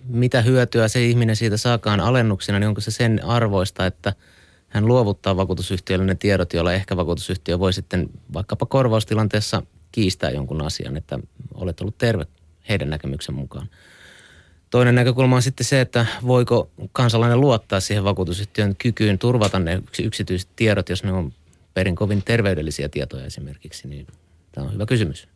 [0.07, 4.13] mitä hyötyä se ihminen siitä saakaan alennuksena, niin onko se sen arvoista, että
[4.69, 10.97] hän luovuttaa vakuutusyhtiölle ne tiedot, joilla ehkä vakuutusyhtiö voi sitten vaikkapa korvaustilanteessa kiistää jonkun asian,
[10.97, 11.19] että
[11.53, 12.25] olet ollut terve
[12.69, 13.69] heidän näkemyksen mukaan.
[14.69, 20.49] Toinen näkökulma on sitten se, että voiko kansalainen luottaa siihen vakuutusyhtiön kykyyn turvata ne yksityiset
[20.55, 21.33] tiedot, jos ne on
[21.73, 24.07] perin kovin terveydellisiä tietoja esimerkiksi, niin
[24.51, 25.32] tämä on hyvä kysymys.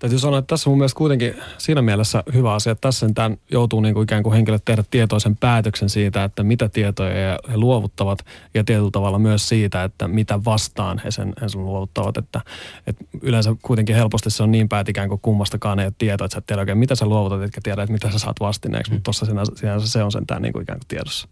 [0.00, 3.38] Täytyy sanoa, että tässä on mun mielestä kuitenkin siinä mielessä hyvä asia, että tässä tämän
[3.50, 8.18] joutuu niin kuin ikään kuin henkilöt tehdä tietoisen päätöksen siitä, että mitä tietoja he luovuttavat
[8.54, 12.16] ja tietyllä tavalla myös siitä, että mitä vastaan he sen, he sen luovuttavat.
[12.16, 12.40] Että,
[12.86, 16.34] että yleensä kuitenkin helposti se on niin päät ikään kuin kummastakaan ei ole tietoa, että
[16.34, 18.94] sä et tiedä oikein mitä sä luovutat, etkä tiedä, että mitä sä saat vastineeksi, mm.
[18.94, 21.28] mutta tuossa sinänsä, sinänsä se on sentään niin kuin ikään kuin tiedossa.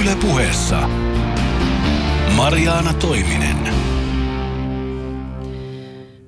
[0.00, 0.88] Yle puheessa
[2.36, 3.97] Mariana Toiminen.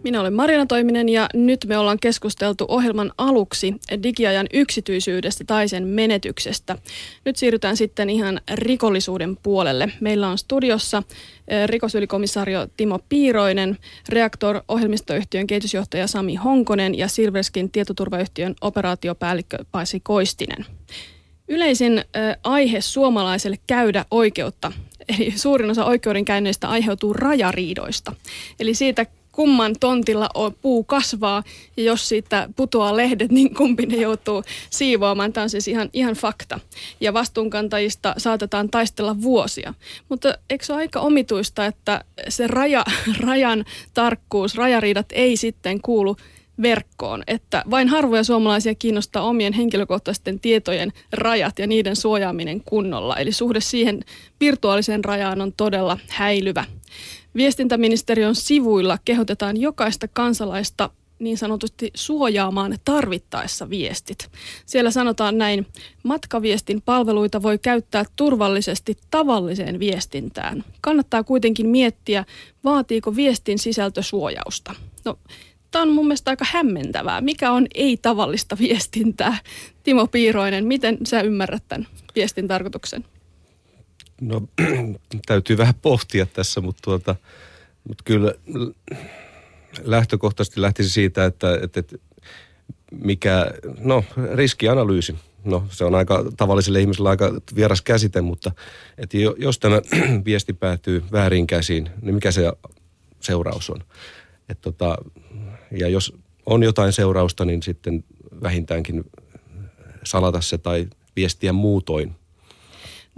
[0.02, 5.86] Minä olen Marina Toiminen ja nyt me ollaan keskusteltu ohjelman aluksi digiajan yksityisyydestä tai sen
[5.86, 6.78] menetyksestä.
[7.24, 9.92] Nyt siirrytään sitten ihan rikollisuuden puolelle.
[10.00, 11.02] Meillä on studiossa
[11.48, 20.66] eh, rikosylikomissaario Timo Piiroinen, Reaktor ohjelmistoyhtiön kehitysjohtaja Sami Honkonen ja Silverskin tietoturvayhtiön operaatiopäällikkö Paisi Koistinen.
[21.48, 22.04] Yleisin äh,
[22.44, 24.72] aihe suomalaiselle käydä oikeutta
[25.18, 28.12] Eli suurin osa oikeudenkäynneistä aiheutuu rajariidoista.
[28.60, 31.42] Eli siitä, kumman tontilla on, puu kasvaa
[31.76, 35.32] ja jos siitä putoaa lehdet, niin kumpi ne joutuu siivoamaan.
[35.32, 36.60] Tämä on siis ihan, ihan fakta.
[37.00, 39.74] Ja vastuunkantajista saatetaan taistella vuosia.
[40.08, 42.84] Mutta eikö se ole aika omituista, että se raja,
[43.26, 43.64] rajan
[43.94, 46.16] tarkkuus, rajariidat ei sitten kuulu
[46.62, 53.16] verkkoon, että vain harvoja suomalaisia kiinnostaa omien henkilökohtaisten tietojen rajat ja niiden suojaaminen kunnolla.
[53.16, 54.04] Eli suhde siihen
[54.40, 56.64] virtuaaliseen rajaan on todella häilyvä.
[57.34, 64.28] Viestintäministeriön sivuilla kehotetaan jokaista kansalaista niin sanotusti suojaamaan tarvittaessa viestit.
[64.66, 65.66] Siellä sanotaan näin,
[66.02, 70.64] matkaviestin palveluita voi käyttää turvallisesti tavalliseen viestintään.
[70.80, 72.24] Kannattaa kuitenkin miettiä,
[72.64, 74.74] vaatiiko viestin sisältö suojausta.
[75.04, 75.18] No,
[75.70, 77.20] Tämä on mun mielestä aika hämmentävää.
[77.20, 79.38] Mikä on ei-tavallista viestintää?
[79.82, 83.04] Timo Piiroinen, miten sä ymmärrät tämän viestin tarkoituksen?
[84.20, 84.42] No
[85.26, 87.16] täytyy vähän pohtia tässä, mutta, tuota,
[87.88, 88.34] mutta kyllä
[89.82, 91.96] lähtökohtaisesti lähtisi siitä, että, että, että
[92.90, 93.46] mikä,
[93.78, 94.04] no
[94.34, 95.14] riskianalyysi.
[95.44, 98.52] No se on aika tavalliselle ihmiselle aika vieras käsite, mutta
[98.98, 99.80] että jos tämä
[100.24, 102.52] viesti päätyy väärin käsiin, niin mikä se
[103.20, 103.84] seuraus on?
[104.48, 104.96] Et tota,
[105.70, 106.14] ja jos
[106.46, 108.04] on jotain seurausta, niin sitten
[108.42, 109.04] vähintäänkin
[110.04, 112.14] salata se tai viestiä muutoin.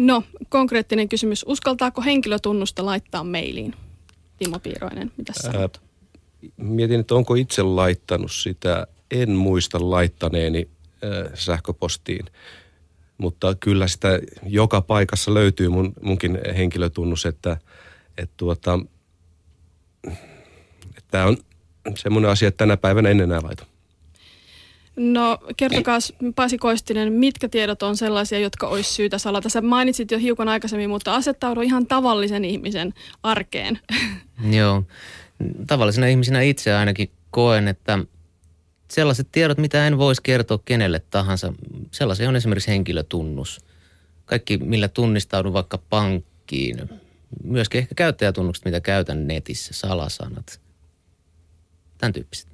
[0.02, 1.44] No, konkreettinen kysymys.
[1.48, 3.74] Uskaltaako henkilötunnusta laittaa mailiin?
[4.38, 5.80] Timo Piiroinen, mitä sanot?
[5.82, 8.86] Ää, mietin, että onko itse laittanut sitä.
[9.10, 10.68] En muista laittaneeni
[11.02, 12.26] ää, sähköpostiin.
[13.18, 14.08] Mutta kyllä sitä
[14.46, 17.56] joka paikassa löytyy mun, munkin henkilötunnus, että,
[18.18, 18.78] että tuota,
[21.10, 21.36] tämä on
[21.96, 23.66] semmoinen asia, että tänä päivänä en enää laita.
[24.96, 25.98] No kertokaa
[26.34, 29.48] Pasi Koistinen, mitkä tiedot on sellaisia, jotka olisi syytä salata?
[29.48, 33.78] Sä mainitsit jo hiukan aikaisemmin, mutta asettaudu ihan tavallisen ihmisen arkeen.
[34.58, 34.82] Joo,
[35.66, 37.98] tavallisena ihmisenä itse ainakin koen, että
[38.90, 41.52] sellaiset tiedot, mitä en voisi kertoa kenelle tahansa,
[41.90, 43.60] sellaisia on esimerkiksi henkilötunnus.
[44.24, 46.90] Kaikki, millä tunnistaudun vaikka pankkiin,
[47.44, 50.60] myöskin ehkä käyttäjätunnukset, mitä käytän netissä, salasanat,
[51.98, 52.51] tämän tyyppiset.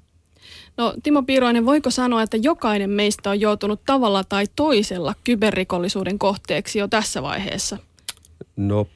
[0.79, 6.79] No Timo Piiroinen, voiko sanoa, että jokainen meistä on joutunut tavalla tai toisella kyberrikollisuuden kohteeksi
[6.79, 7.79] jo tässä vaiheessa?
[8.57, 8.87] No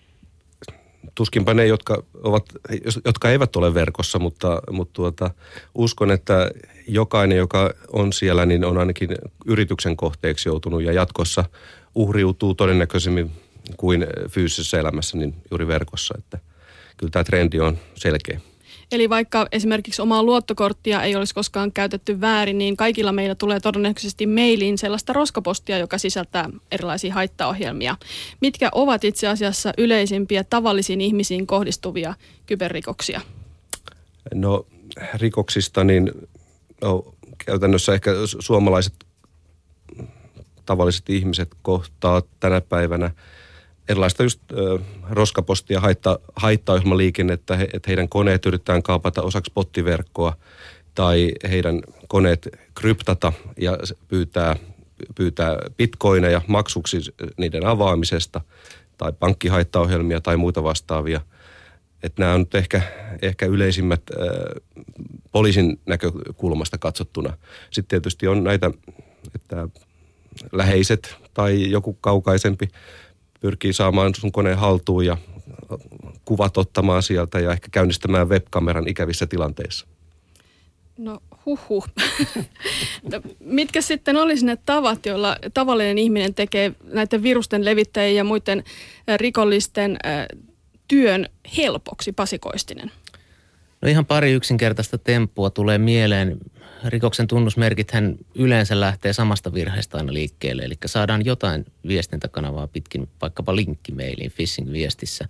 [1.15, 2.45] tuskinpa ne, jotka, ovat,
[3.05, 5.31] jotka eivät ole verkossa, mutta, mutta tuota,
[5.75, 6.51] uskon, että
[6.89, 9.09] jokainen, joka on siellä, niin on ainakin
[9.47, 11.45] yrityksen kohteeksi joutunut ja jatkossa
[11.95, 13.31] uhriutuu todennäköisemmin
[13.77, 16.15] kuin fyysisessä elämässä, niin juuri verkossa.
[16.19, 16.39] Että
[16.97, 18.41] kyllä tämä trendi on selkeä.
[18.93, 24.27] Eli vaikka esimerkiksi omaa luottokorttia ei olisi koskaan käytetty väärin, niin kaikilla meillä tulee todennäköisesti
[24.27, 27.97] mailiin sellaista roskapostia, joka sisältää erilaisia haittaohjelmia.
[28.41, 32.15] Mitkä ovat itse asiassa yleisimpiä tavallisiin ihmisiin kohdistuvia
[32.47, 33.21] kyberrikoksia?
[34.35, 34.67] No
[35.15, 36.11] rikoksista niin
[36.83, 37.15] no,
[37.47, 38.95] käytännössä ehkä suomalaiset
[40.67, 43.11] tavalliset ihmiset kohtaa tänä päivänä–
[43.89, 44.79] erilaista just ö,
[45.11, 50.37] roskapostia, haitta, haittaohjelmaliikennettä, he, että heidän koneet yritetään kaapata osaksi pottiverkkoa
[50.95, 54.57] tai heidän koneet kryptata ja pyytää,
[55.15, 56.99] pyytää bitcoineja maksuksi
[57.37, 58.41] niiden avaamisesta
[58.99, 61.21] tai pankkihaittaohjelmia tai muita vastaavia.
[62.03, 62.83] Että nämä on nyt ehkä,
[63.23, 64.61] ehkä yleisimmät ö,
[65.33, 67.37] poliisin näkökulmasta katsottuna.
[67.71, 68.71] Sitten tietysti on näitä,
[69.35, 69.69] että
[70.53, 72.69] läheiset tai joku kaukaisempi
[73.43, 75.17] pyrkii saamaan sun koneen haltuun ja
[76.25, 79.87] kuvat ottamaan sieltä ja ehkä käynnistämään webkameran ikävissä tilanteissa.
[80.99, 81.85] No huhu.
[83.13, 88.65] no, mitkä sitten olisi ne tavat, joilla tavallinen ihminen tekee näiden virusten levittäjien ja muiden
[89.17, 89.99] rikollisten
[90.89, 92.91] työn helpoksi, pasikoistinen?
[93.83, 96.39] No ihan pari yksinkertaista temppua tulee mieleen.
[96.85, 97.27] Rikoksen
[97.93, 105.29] hän yleensä lähtee samasta virheestä aina liikkeelle, eli saadaan jotain viestintäkanavaa pitkin, vaikkapa linkkimeiliin phishing-viestissä.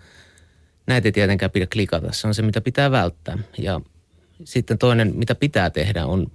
[0.86, 3.38] Näitä ei tietenkään pidä klikata, se on se mitä pitää välttää.
[3.58, 3.80] Ja
[4.44, 6.26] sitten toinen, mitä pitää tehdä, on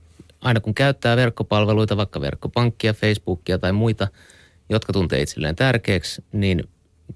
[0.41, 4.08] aina kun käyttää verkkopalveluita, vaikka verkkopankkia, Facebookia tai muita,
[4.69, 6.63] jotka tuntee itselleen tärkeäksi, niin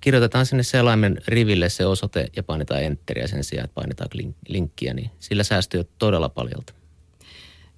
[0.01, 4.09] kirjoitetaan sinne selaimen riville se osoite ja painetaan enteriä sen sijaan, että painetaan
[4.47, 6.63] linkkiä, niin sillä säästyy todella paljon.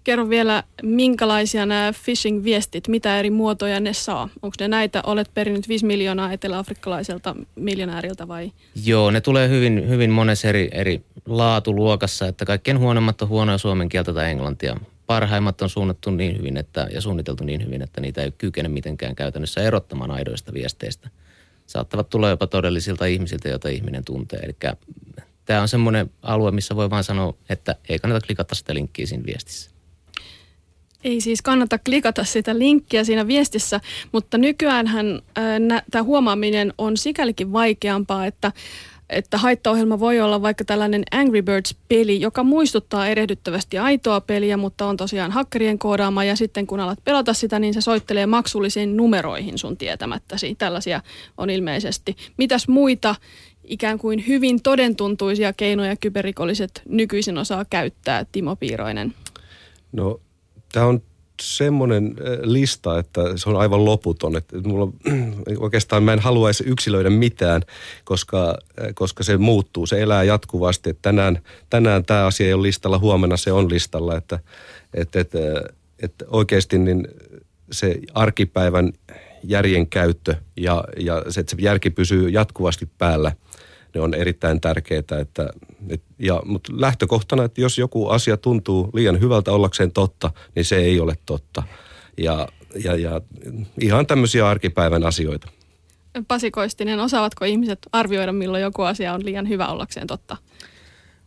[0.03, 4.29] Kerro vielä, minkälaisia nämä phishing-viestit, mitä eri muotoja ne saa?
[4.41, 8.51] Onko ne näitä, olet perinnyt 5 miljoonaa eteläafrikkalaiselta miljonääriltä vai?
[8.85, 13.89] Joo, ne tulee hyvin, hyvin monessa eri, eri laatuluokassa, että kaikkein huonommat on huonoja suomen
[13.89, 14.77] kieltä tai englantia.
[15.07, 19.15] Parhaimmat on suunnattu niin hyvin että, ja suunniteltu niin hyvin, että niitä ei kykene mitenkään
[19.15, 21.09] käytännössä erottamaan aidoista viesteistä–
[21.67, 24.39] saattavat tulla jopa todellisilta ihmisiltä, joita ihminen tuntee.
[24.39, 24.55] Eli
[25.45, 29.25] tämä on semmoinen alue, missä voi vain sanoa, että ei kannata klikata sitä linkkiä siinä
[29.25, 29.72] viestissä.
[31.03, 33.79] Ei siis kannata klikata sitä linkkiä siinä viestissä,
[34.11, 35.21] mutta nykyäänhän
[35.91, 38.51] tämä huomaaminen on sikälikin vaikeampaa, että
[39.09, 44.97] että haittaohjelma voi olla vaikka tällainen Angry Birds-peli, joka muistuttaa erehdyttävästi aitoa peliä, mutta on
[44.97, 49.77] tosiaan hakkerien koodaama ja sitten kun alat pelata sitä, niin se soittelee maksullisiin numeroihin sun
[49.77, 50.55] tietämättäsi.
[50.55, 51.01] Tällaisia
[51.37, 52.15] on ilmeisesti.
[52.37, 53.15] Mitäs muita
[53.63, 59.13] ikään kuin hyvin todentuntuisia keinoja kyberrikolliset nykyisin osaa käyttää, Timo Piiroinen?
[59.91, 60.19] No,
[60.73, 61.01] tämä on
[61.41, 64.37] semmoinen lista, että se on aivan loputon.
[64.37, 64.93] Että mulla
[65.57, 67.61] oikeastaan mä en haluaisi yksilöidä mitään,
[68.03, 68.57] koska,
[68.95, 70.89] koska se muuttuu, se elää jatkuvasti.
[70.89, 74.17] Että tänään, tänään tämä asia ei ole listalla, huomenna se on listalla.
[74.17, 74.39] Että,
[74.93, 75.37] että, että,
[75.99, 77.07] että oikeasti niin
[77.71, 78.93] se arkipäivän
[79.43, 83.31] järjen käyttö ja, ja se, että se järki pysyy jatkuvasti päällä–
[83.93, 85.19] ne on erittäin tärkeitä.
[85.19, 85.49] Että,
[85.89, 90.77] et, ja, mutta lähtökohtana, että jos joku asia tuntuu liian hyvältä ollakseen totta, niin se
[90.77, 91.63] ei ole totta.
[92.17, 92.47] Ja,
[92.83, 93.21] ja, ja
[93.81, 95.47] ihan tämmöisiä arkipäivän asioita.
[96.27, 100.37] Pasi Koistinen, osaavatko ihmiset arvioida, milloin joku asia on liian hyvä ollakseen totta?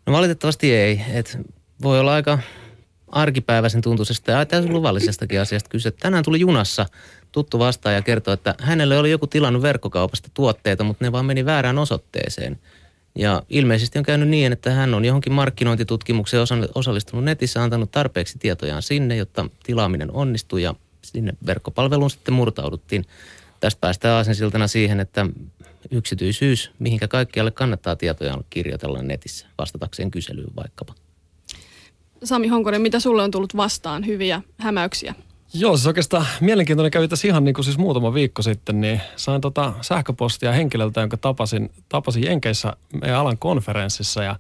[0.07, 1.01] No valitettavasti ei.
[1.13, 1.39] Et
[1.83, 2.39] voi olla aika
[3.09, 5.91] arkipäiväisen tuntuisesta ja täysin luvallisestakin asiasta kyse.
[5.91, 6.87] Tänään tuli junassa
[7.33, 11.45] tuttu vastaan ja kertoi, että hänelle oli joku tilannut verkkokaupasta tuotteita, mutta ne vaan meni
[11.45, 12.59] väärään osoitteeseen.
[13.19, 16.43] Ja ilmeisesti on käynyt niin, että hän on johonkin markkinointitutkimukseen
[16.75, 23.05] osallistunut netissä, antanut tarpeeksi tietojaan sinne, jotta tilaaminen onnistui ja sinne verkkopalveluun sitten murtauduttiin.
[23.61, 25.27] Tästä päästään aasensiltana siihen, että
[25.91, 30.95] yksityisyys, mihinkä kaikkialle kannattaa tietojaan kirjoitella netissä, vastatakseen kyselyyn vaikkapa.
[32.27, 35.15] Sami Honkonen, mitä sulle on tullut vastaan hyviä hämäyksiä?
[35.55, 39.41] Joo, siis oikeastaan mielenkiintoinen kävi tässä ihan niin kuin siis muutama viikko sitten, niin sain
[39.41, 44.37] tota sähköpostia henkilöltä, jonka tapasin, tapasin Jenkeissä meidän alan konferenssissa ja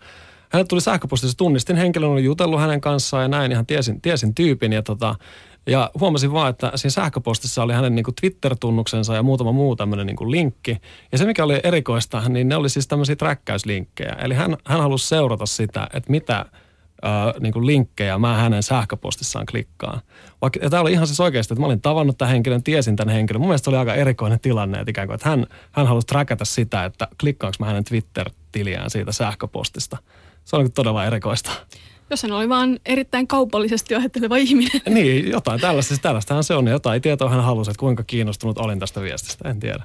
[0.48, 4.72] hänelle tuli sähköpostissa, tunnistin henkilön, oli jutellut hänen kanssaan ja näin ihan tiesin, tiesin tyypin
[4.72, 5.14] ja tota,
[5.66, 10.06] ja huomasin vaan, että siinä sähköpostissa oli hänen niin kuin Twitter-tunnuksensa ja muutama muu tämmöinen
[10.06, 10.76] niin kuin linkki.
[11.12, 14.16] Ja se, mikä oli erikoista, niin ne oli siis tämmöisiä träkkäyslinkkejä.
[14.22, 16.44] Eli hän, hän halusi seurata sitä, että mitä–
[17.04, 20.00] äh, niin kuin linkkejä mä hänen sähköpostissaan klikkaan.
[20.42, 23.14] Vaikka, ja tämä oli ihan siis oikeasti, että mä olin tavannut tämän henkilön, tiesin tämän
[23.14, 23.40] henkilön.
[23.40, 26.84] Mun mielestä oli aika erikoinen tilanne, että ikään kuin, että hän, hän halusi trackata sitä,
[26.84, 29.96] että klikkaanko mä hänen Twitter-tiliään siitä sähköpostista.
[30.44, 31.50] Se oli todella erikoista.
[32.10, 34.80] Jos hän oli vaan erittäin kaupallisesti ajatteleva ihminen.
[34.88, 35.88] Niin, jotain tällaista.
[35.88, 36.66] Siis tällaistähän se on.
[36.66, 39.48] Jotain tietoa hän halusi, että kuinka kiinnostunut olin tästä viestistä.
[39.48, 39.84] En tiedä.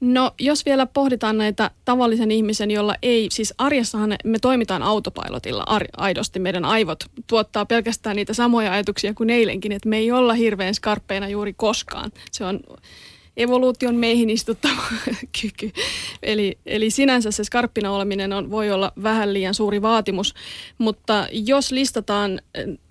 [0.00, 5.88] No jos vielä pohditaan näitä tavallisen ihmisen, jolla ei, siis arjessahan me toimitaan autopilotilla ar-
[5.96, 6.38] aidosti.
[6.38, 11.28] Meidän aivot tuottaa pelkästään niitä samoja ajatuksia kuin eilenkin, että me ei olla hirveän skarppeina
[11.28, 12.12] juuri koskaan.
[12.32, 12.60] Se on
[13.36, 14.82] evoluution meihin istuttava
[15.40, 15.72] kyky.
[16.22, 20.34] Eli, eli sinänsä se skarppina oleminen on, voi olla vähän liian suuri vaatimus,
[20.78, 22.40] mutta jos listataan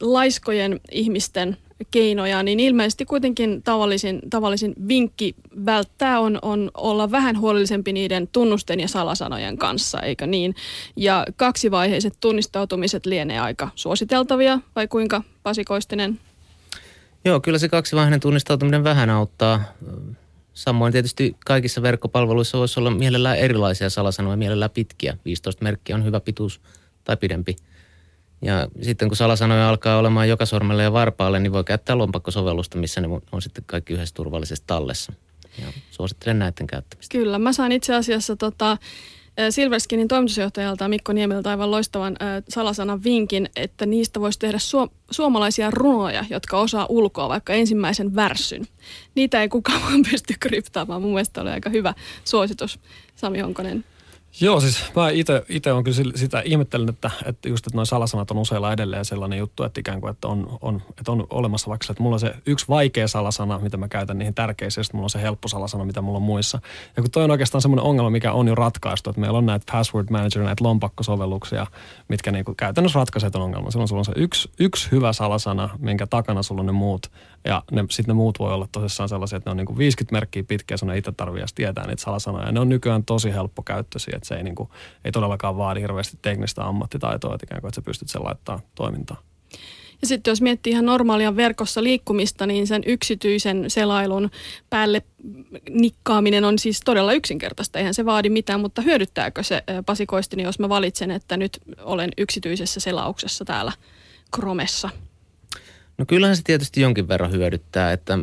[0.01, 1.57] laiskojen ihmisten
[1.91, 8.79] keinoja, niin ilmeisesti kuitenkin tavallisin, tavallisin vinkki välttää on, on olla vähän huolellisempi niiden tunnusten
[8.79, 10.55] ja salasanojen kanssa, eikö niin?
[10.95, 16.19] Ja kaksivaiheiset tunnistautumiset lienee aika suositeltavia, vai kuinka Pasi Koistinen?
[17.25, 19.63] Joo, kyllä se kaksivaiheinen tunnistautuminen vähän auttaa.
[20.53, 25.17] Samoin tietysti kaikissa verkkopalveluissa voisi olla mielellään erilaisia salasanoja, mielellään pitkiä.
[25.25, 26.61] 15 merkkiä on hyvä pituus
[27.03, 27.55] tai pidempi–
[28.41, 33.01] ja sitten kun salasanoja alkaa olemaan joka sormelle ja varpaalle, niin voi käyttää lompakkosovellusta, missä
[33.01, 35.13] ne on sitten kaikki yhdessä turvallisessa tallessa.
[35.61, 37.17] Ja suosittelen näiden käyttämistä.
[37.17, 38.77] Kyllä, mä sain itse asiassa tota,
[39.49, 45.71] Silverskinin toimitusjohtajalta Mikko Niemeltä aivan loistavan äh, salasanan vinkin, että niistä voisi tehdä su- suomalaisia
[45.71, 48.67] runoja, jotka osaa ulkoa vaikka ensimmäisen värssyn.
[49.15, 51.01] Niitä ei kukaan pysty kryptaamaan.
[51.01, 52.79] Mun mielestä oli aika hyvä suositus,
[53.15, 53.85] Sami Honkonen.
[54.41, 55.09] Joo, siis mä
[55.49, 59.39] itse on kyllä sitä ihmettelen, että, että just että noin salasanat on useilla edelleen sellainen
[59.39, 62.33] juttu, että ikään kuin, että on, on, että on olemassa vaikka että mulla on se
[62.45, 66.01] yksi vaikea salasana, mitä mä käytän niihin tärkeisiin, ja mulla on se helppo salasana, mitä
[66.01, 66.59] mulla on muissa.
[66.97, 69.71] Ja kun toi on oikeastaan semmoinen ongelma, mikä on jo ratkaistu, että meillä on näitä
[69.71, 71.67] password manager, näitä lompakkosovelluksia,
[72.07, 73.71] mitkä niin käytännössä ratkaisee ton ongelman.
[73.71, 77.11] Silloin sulla on se yksi, yksi hyvä salasana, minkä takana sulla on ne muut,
[77.45, 80.43] ja sitten ne muut voi olla tosissaan sellaisia, että ne on niin kuin 50 merkkiä
[80.43, 82.45] pitkiä, sun ei itse tarvitse tietää niitä salasanoja.
[82.45, 84.69] Ja ne on nykyään tosi helppo käyttöisiä, että se ei, niin kuin,
[85.05, 89.23] ei todellakaan vaadi hirveästi teknistä ammattitaitoa, että ikään kuin, että sä pystyt sen laittaa toimintaan.
[90.01, 94.29] Ja sitten jos miettii ihan normaalia verkossa liikkumista, niin sen yksityisen selailun
[94.69, 95.01] päälle
[95.69, 97.79] nikkaaminen on siis todella yksinkertaista.
[97.79, 102.09] Eihän se vaadi mitään, mutta hyödyttääkö se Pasi Koistini, jos mä valitsen, että nyt olen
[102.17, 103.71] yksityisessä selauksessa täällä
[104.31, 104.89] Kromessa?
[105.99, 108.19] No kyllähän se tietysti jonkin verran hyödyttää, että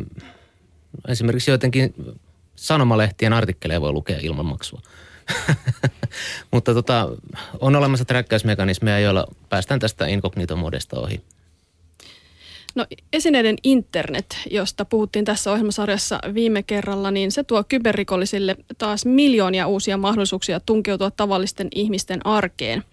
[1.07, 1.93] esimerkiksi jotenkin
[2.55, 4.81] sanomalehtien artikkeleja voi lukea ilman maksua.
[6.51, 7.09] Mutta tota,
[7.59, 11.21] on olemassa träkkäysmekanismeja, joilla päästään tästä inkognito-modesta ohi.
[12.75, 19.67] No esineiden internet, josta puhuttiin tässä ohjelmasarjassa viime kerralla, niin se tuo kyberrikollisille taas miljoonia
[19.67, 22.83] uusia mahdollisuuksia tunkeutua tavallisten ihmisten arkeen.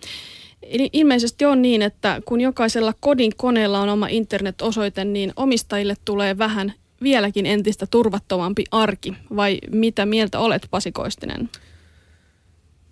[0.92, 6.74] Ilmeisesti on niin, että kun jokaisella kodin koneella on oma internet-osoite, niin omistajille tulee vähän
[7.02, 9.14] vieläkin entistä turvattomampi arki.
[9.36, 11.50] Vai mitä mieltä olet, Pasi Koistinen?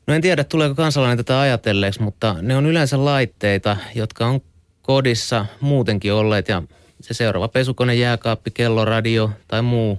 [0.06, 4.40] No en tiedä, tuleeko kansalainen tätä ajatelleeksi, mutta ne on yleensä laitteita, jotka on
[4.82, 6.62] kodissa muutenkin olleet ja
[7.00, 9.98] se seuraava pesukone, jääkaappi, kello, radio tai muu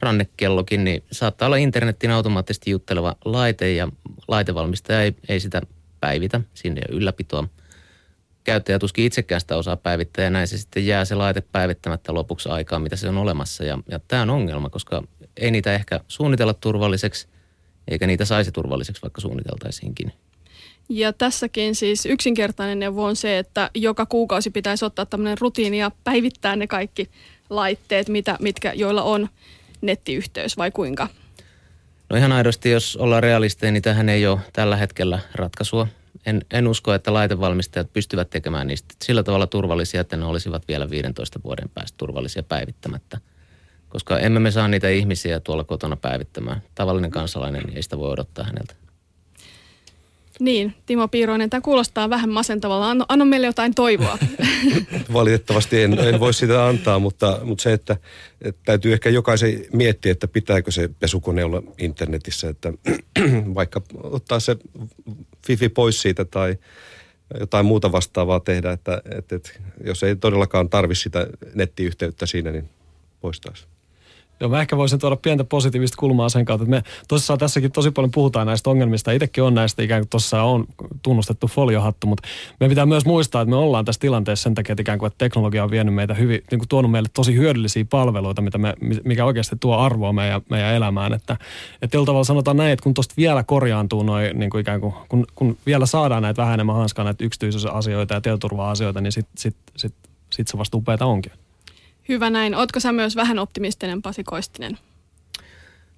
[0.00, 3.88] rannekellokin, niin saattaa olla internetin automaattisesti jutteleva laite ja
[4.28, 5.62] laitevalmistaja ei, ei sitä
[6.00, 7.48] päivitä, sinne ei ylläpitoa.
[8.44, 12.48] Käyttäjä tuskin itsekään sitä osaa päivittää ja näin se sitten jää se laite päivittämättä lopuksi
[12.48, 13.64] aikaa, mitä se on olemassa.
[13.64, 15.02] Ja, ja tämä on ongelma, koska
[15.36, 17.28] ei niitä ehkä suunnitella turvalliseksi,
[17.88, 20.12] eikä niitä saisi turvalliseksi, vaikka suunniteltaisiinkin.
[20.88, 25.90] Ja tässäkin siis yksinkertainen neuvo on se, että joka kuukausi pitäisi ottaa tämmöinen rutiini ja
[26.04, 27.10] päivittää ne kaikki
[27.50, 29.28] laitteet, mitä, mitkä, joilla on
[29.80, 31.08] nettiyhteys vai kuinka?
[32.10, 35.86] No ihan aidosti, jos ollaan realisteja, niin tähän ei ole tällä hetkellä ratkaisua.
[36.26, 40.90] En, en usko, että laitevalmistajat pystyvät tekemään niistä sillä tavalla turvallisia, että ne olisivat vielä
[40.90, 43.20] 15 vuoden päästä turvallisia päivittämättä.
[43.88, 46.62] Koska emme me saa niitä ihmisiä tuolla kotona päivittämään.
[46.74, 48.74] Tavallinen kansalainen ei sitä voi odottaa häneltä.
[50.40, 52.90] Niin, Timo Piiroinen, tämä kuulostaa vähän masentavalla.
[52.90, 54.18] Anna, anna meille jotain toivoa.
[55.12, 57.96] Valitettavasti en, en voi sitä antaa, mutta, mutta se, että,
[58.40, 62.72] että täytyy ehkä jokaisen miettiä, että pitääkö se pesukone olla internetissä, että
[63.54, 64.56] vaikka ottaa se
[65.46, 66.56] fifi pois siitä tai
[67.40, 69.50] jotain muuta vastaavaa tehdä, että, että, että
[69.84, 72.70] jos ei todellakaan tarvi sitä nettiyhteyttä siinä, niin
[73.20, 73.66] poistaisi.
[74.40, 77.90] Joo, mä ehkä voisin tuoda pientä positiivista kulmaa sen kautta, että me tosissaan tässäkin tosi
[77.90, 79.12] paljon puhutaan näistä ongelmista.
[79.12, 80.64] Itsekin on näistä ikään kuin tuossa on
[81.02, 82.28] tunnustettu foliohattu, mutta
[82.60, 85.18] me pitää myös muistaa, että me ollaan tässä tilanteessa sen takia, että ikään kuin että
[85.18, 88.74] teknologia on vienyt meitä hyvin, niin kuin tuonut meille tosi hyödyllisiä palveluita, mitä me,
[89.04, 91.12] mikä oikeasti tuo arvoa meidän, meidän elämään.
[91.12, 91.36] Että,
[91.82, 95.26] että tavalla sanotaan näin, että kun tuosta vielä korjaantuu noin, niin kuin ikään kuin, kun,
[95.34, 99.94] kun vielä saadaan näitä vähän enemmän hanskaa näitä yksityisyysasioita ja tietoturva-asioita, niin sitten sit, sit,
[100.30, 101.32] sit se vasta upeata onkin.
[102.08, 102.54] Hyvä näin.
[102.54, 104.78] Ootko sä myös vähän optimistinen Pasi Koistinen?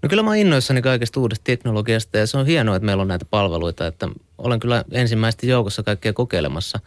[0.03, 3.09] No kyllä mä oon innoissani kaikesta uudesta teknologiasta ja se on hienoa, että meillä on
[3.09, 6.81] näitä palveluita, että olen kyllä ensimmäistä joukossa kaikkea kokeilemassa.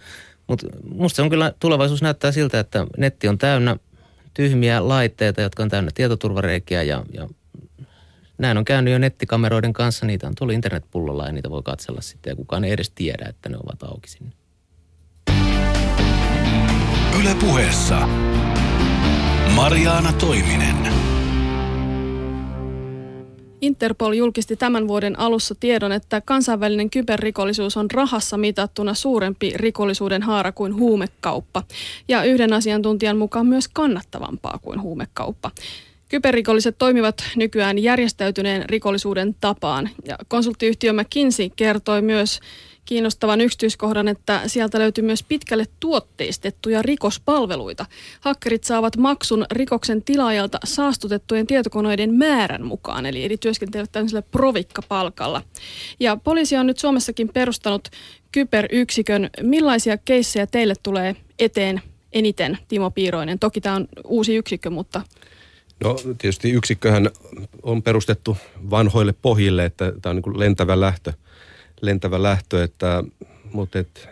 [0.48, 3.78] Mutta musta se on kyllä, tulevaisuus näyttää siltä, että netti on täynnä
[4.34, 7.28] tyhmiä laitteita, jotka on täynnä tietoturvareikiä ja, ja
[8.38, 10.06] näin on käynyt jo nettikameroiden kanssa.
[10.06, 13.50] Niitä on tullut internetpullolla ja niitä voi katsella sitten ja kukaan ei edes tiedä, että
[13.50, 14.32] ne ovat auki sinne.
[17.20, 18.08] Yle puheessa
[19.56, 20.76] Mariana Toiminen.
[23.62, 30.52] Interpol julkisti tämän vuoden alussa tiedon, että kansainvälinen kyberrikollisuus on rahassa mitattuna suurempi rikollisuuden haara
[30.52, 31.64] kuin huumekauppa.
[32.08, 35.52] Ja yhden asiantuntijan mukaan myös kannattavampaa kuin huumekauppa.
[36.10, 39.90] Kyberrikolliset toimivat nykyään järjestäytyneen rikollisuuden tapaan.
[40.06, 42.40] Ja konsulttiyhtiö McKinsey kertoi myös
[42.86, 47.86] kiinnostavan yksityiskohdan, että sieltä löytyy myös pitkälle tuotteistettuja rikospalveluita.
[48.20, 55.42] Hakkerit saavat maksun rikoksen tilaajalta saastutettujen tietokoneiden määrän mukaan, eli, eli työskentelevät tämmöisellä provikkapalkalla.
[56.00, 57.88] Ja poliisi on nyt Suomessakin perustanut
[58.32, 59.30] kyberyksikön.
[59.42, 61.82] Millaisia keissejä teille tulee eteen
[62.14, 63.40] eniten, Timo Piiroinen?
[63.40, 65.02] Toki tämä on uusi yksikkö, mutta
[65.84, 67.10] No tietysti yksikköhän
[67.64, 68.38] on perustettu
[68.70, 71.14] vanhoille pohjille, että tämä on niin lentävä lähtö–
[71.82, 73.04] lentävä lähtö, että,
[73.54, 74.10] mutta et,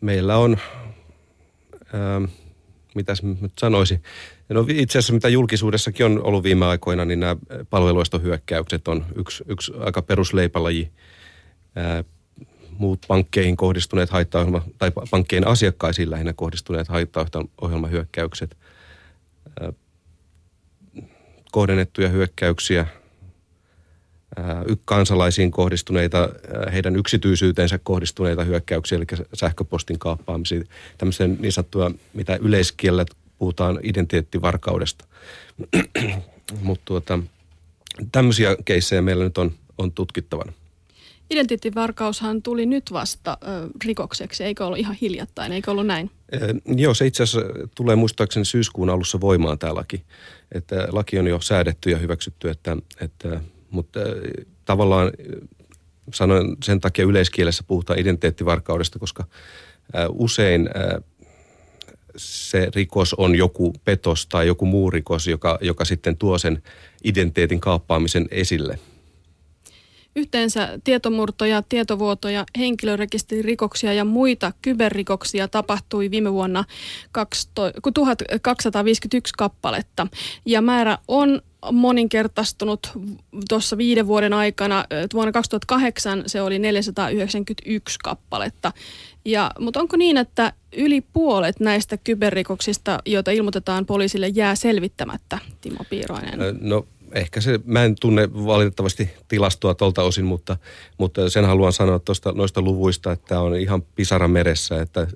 [0.00, 0.58] meillä on,
[1.92, 2.20] ää,
[2.94, 4.02] mitäs nyt sanoisin,
[4.48, 7.36] no itse asiassa mitä julkisuudessakin on ollut viime aikoina, niin nämä
[7.70, 10.90] palveluistohyökkäykset on yksi, yksi aika perusleipälaji.
[11.76, 12.04] Ää,
[12.78, 18.56] muut pankkeihin kohdistuneet haittaohjelma, tai pankkien asiakkaisiin lähinnä kohdistuneet haittaohjelmahyökkäykset,
[19.60, 19.72] ää,
[21.52, 22.86] kohdennettuja hyökkäyksiä–
[24.84, 26.28] kansalaisiin kohdistuneita,
[26.72, 29.04] heidän yksityisyyteensä kohdistuneita hyökkäyksiä, eli
[29.34, 30.62] sähköpostin kaappaamisia,
[30.98, 33.04] tämmöisen niin sattua, mitä yleiskielellä
[33.38, 35.04] puhutaan identiteettivarkaudesta.
[36.62, 37.18] Mutta tuota,
[38.12, 40.52] tämmöisiä keissejä meillä nyt on, on tutkittavana.
[41.30, 43.46] Identiteettivarkaushan tuli nyt vasta ö,
[43.84, 46.10] rikokseksi, eikö ollut ihan hiljattain, eikö ollut näin?
[46.32, 46.38] E,
[46.76, 50.02] joo, se itse asiassa tulee muistaakseni syyskuun alussa voimaan tämä laki.
[50.52, 53.40] Että laki on jo säädetty ja hyväksytty, että, että
[53.70, 54.06] mutta äh,
[54.64, 55.48] tavallaan äh,
[56.14, 59.24] sanoin sen takia yleiskielessä puhutaan identiteettivarkaudesta, koska
[59.96, 60.70] äh, usein
[62.16, 66.62] se rikos on joku petos tai joku muu rikos, joka, joka sitten tuo sen
[67.04, 68.78] identiteetin kaappaamisen esille.
[70.18, 76.64] Yhteensä tietomurtoja, tietovuotoja, henkilörekisteririkoksia ja muita kyberrikoksia tapahtui viime vuonna
[77.92, 80.06] 1251 kappaletta.
[80.46, 81.42] Ja määrä on
[81.72, 82.92] moninkertaistunut
[83.48, 84.84] tuossa viiden vuoden aikana.
[85.14, 88.72] Vuonna 2008 se oli 491 kappaletta.
[89.24, 95.84] Ja, mutta onko niin, että yli puolet näistä kyberrikoksista, joita ilmoitetaan poliisille, jää selvittämättä, Timo
[95.90, 96.38] Piiroinen?
[96.60, 100.56] No ehkä se, mä en tunne valitettavasti tilastoa tuolta osin, mutta,
[100.98, 105.06] mutta sen haluan sanoa tuosta noista luvuista, että on ihan pisara meressä, että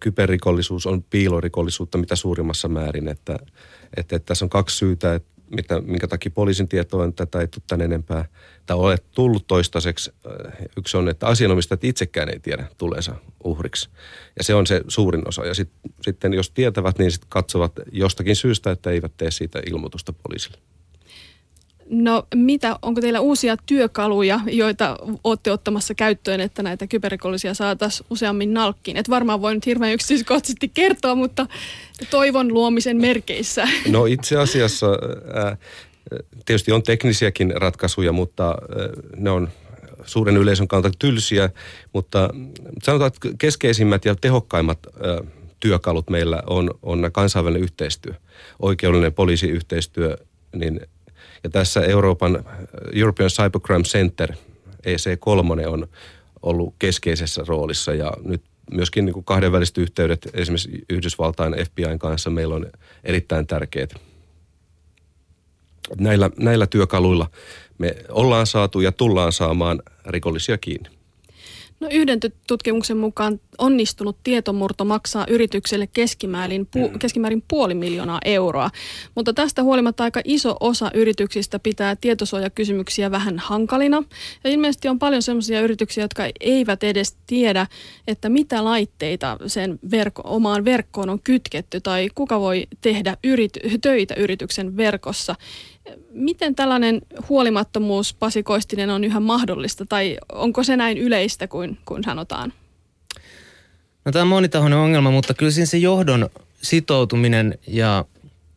[0.00, 3.36] kyberrikollisuus on piilorikollisuutta mitä suurimmassa määrin, että,
[3.96, 7.84] että, että tässä on kaksi syytä, että mitä, minkä takia poliisin tietoon tätä ei tule
[7.84, 8.24] enempää,
[8.66, 10.12] tai ole tullut toistaiseksi.
[10.76, 13.88] Yksi on, että asianomistajat itsekään ei tiedä tuleensa uhriksi.
[14.38, 15.46] Ja se on se suurin osa.
[15.46, 20.12] Ja sit, sitten jos tietävät, niin sitten katsovat jostakin syystä, että eivät tee siitä ilmoitusta
[20.12, 20.58] poliisille.
[21.88, 28.54] No mitä, onko teillä uusia työkaluja, joita olette ottamassa käyttöön, että näitä kyberrikollisia saataisiin useammin
[28.54, 28.96] nalkkiin?
[28.96, 31.46] Et varmaan voi nyt hirveän yksityiskohtaisesti kertoa, mutta
[32.10, 33.68] toivon luomisen merkeissä.
[33.88, 34.86] No itse asiassa
[35.34, 35.56] ää,
[36.44, 38.54] tietysti on teknisiäkin ratkaisuja, mutta
[39.16, 39.48] ne on
[40.04, 41.50] suuren yleisön kannalta tylsiä,
[41.92, 42.30] mutta
[42.82, 44.78] sanotaan, että keskeisimmät ja tehokkaimmat
[45.60, 48.14] työkalut meillä on, on kansainvälinen yhteistyö,
[48.62, 50.16] oikeudellinen poliisiyhteistyö,
[50.54, 50.80] niin
[51.44, 52.56] ja tässä Euroopan äh,
[52.92, 54.32] European Cybercrime Center,
[54.86, 55.88] EC3, on
[56.42, 58.42] ollut keskeisessä roolissa ja nyt
[58.72, 62.66] myöskin niin kuin kahdenväliset yhteydet esimerkiksi Yhdysvaltain FBIn kanssa meillä on
[63.04, 63.94] erittäin tärkeät.
[65.98, 67.30] Näillä, näillä työkaluilla
[67.78, 70.93] me ollaan saatu ja tullaan saamaan rikollisia kiinni.
[71.84, 76.98] No yhden tutkimuksen mukaan onnistunut tietomurto maksaa yritykselle keskimäärin, pu, mm.
[76.98, 78.70] keskimäärin puoli miljoonaa euroa,
[79.14, 84.02] mutta tästä huolimatta aika iso osa yrityksistä pitää tietosuojakysymyksiä vähän hankalina.
[84.44, 87.66] Ja ilmeisesti on paljon sellaisia yrityksiä, jotka eivät edes tiedä,
[88.08, 94.14] että mitä laitteita sen verko, omaan verkkoon on kytketty tai kuka voi tehdä yrity, töitä
[94.14, 95.34] yrityksen verkossa.
[96.10, 102.52] Miten tällainen huolimattomuus pasikoistinen on yhä mahdollista tai onko se näin yleistä kuin, kuin sanotaan?
[104.04, 106.30] No tämä on monitahoinen ongelma, mutta kyllä siinä se johdon
[106.62, 108.04] sitoutuminen ja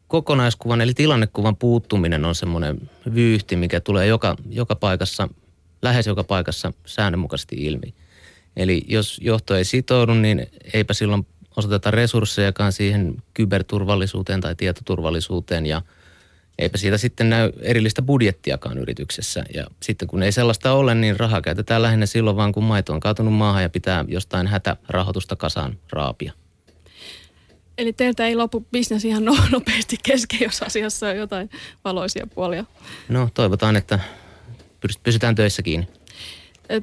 [0.08, 5.30] kokonaiskuvan eli tilannekuvan puuttuminen on semmoinen vyyhti, mikä tulee joka, joka paikassa,
[5.82, 7.94] lähes joka paikassa säännönmukaisesti ilmi.
[8.56, 15.82] Eli jos johto ei sitoudu, niin eipä silloin osoiteta resurssejakaan siihen kyberturvallisuuteen tai tietoturvallisuuteen ja–
[16.60, 19.44] eipä siitä sitten näy erillistä budjettiakaan yrityksessä.
[19.54, 23.00] Ja sitten kun ei sellaista ole, niin rahaa käytetään lähinnä silloin vaan, kun maito on
[23.00, 26.34] kaatunut maahan ja pitää jostain hätärahoitusta kasaan raapia.
[27.78, 31.50] Eli teiltä ei lopu bisnes ihan no, nopeasti kesken, jos asiassa on jotain
[31.86, 32.66] valoisia puolia.
[33.10, 34.00] No toivotaan, että
[35.04, 35.88] pysytään töissä kiinni.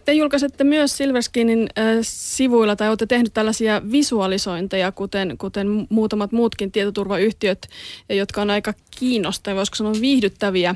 [0.05, 6.73] Te julkaisette myös Silverskinin äh, sivuilla tai olette tehnyt tällaisia visualisointeja, kuten, kuten muutamat muutkin
[6.73, 7.69] tietoturvayhtiöt,
[8.09, 10.75] jotka on aika kiinnostavia, voisiko sanoa viihdyttäviä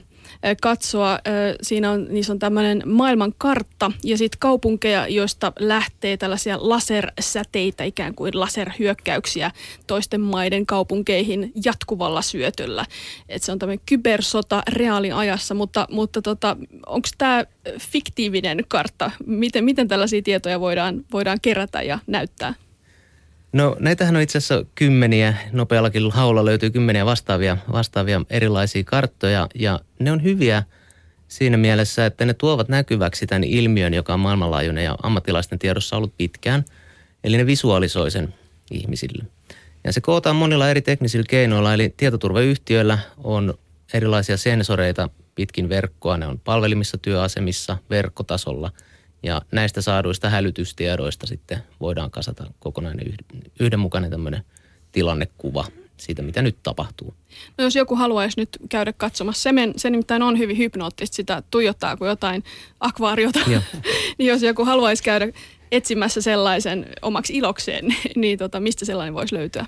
[0.62, 1.18] katsoa.
[1.62, 8.14] Siinä on, niissä on tämmöinen maailman kartta ja sitten kaupunkeja, joista lähtee tällaisia lasersäteitä, ikään
[8.14, 9.50] kuin laserhyökkäyksiä
[9.86, 12.86] toisten maiden kaupunkeihin jatkuvalla syötöllä.
[13.28, 16.56] Et se on tämmöinen kybersota reaaliajassa, mutta, mutta tota,
[16.86, 17.44] onko tämä
[17.78, 19.10] fiktiivinen kartta?
[19.26, 22.54] Miten, miten tällaisia tietoja voidaan, voidaan kerätä ja näyttää?
[23.52, 29.80] No näitähän on itse asiassa kymmeniä, nopeallakin haulla löytyy kymmeniä vastaavia, vastaavia erilaisia karttoja ja
[29.98, 30.62] ne on hyviä
[31.28, 36.16] siinä mielessä, että ne tuovat näkyväksi tämän ilmiön, joka on maailmanlaajuinen ja ammattilaisten tiedossa ollut
[36.16, 36.64] pitkään.
[37.24, 38.34] Eli ne visualisoi sen
[38.70, 39.24] ihmisille.
[39.84, 43.54] Ja se kootaan monilla eri teknisillä keinoilla, eli tietoturvayhtiöillä on
[43.94, 46.16] erilaisia sensoreita pitkin verkkoa.
[46.16, 48.72] Ne on palvelimissa, työasemissa, verkkotasolla–
[49.22, 53.14] ja näistä saaduista hälytystiedoista sitten voidaan kasata kokonainen
[53.60, 54.44] yhdenmukainen tämmöinen
[54.92, 55.64] tilannekuva
[55.96, 57.14] siitä, mitä nyt tapahtuu.
[57.58, 61.42] No jos joku haluaisi nyt käydä katsomassa, se, men, se nimittäin on hyvin hypnoottista, sitä
[61.50, 62.44] tuijottaa kuin jotain
[62.80, 63.40] akvaariota.
[64.18, 65.28] niin jos joku haluaisi käydä
[65.72, 67.84] etsimässä sellaisen omaksi ilokseen,
[68.16, 69.66] niin tota, mistä sellainen voisi löytyä?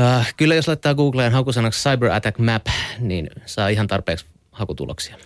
[0.00, 2.66] Äh, kyllä jos laittaa Googleen hakusanaksi Cyber Attack Map,
[2.98, 5.16] niin saa ihan tarpeeksi hakutuloksia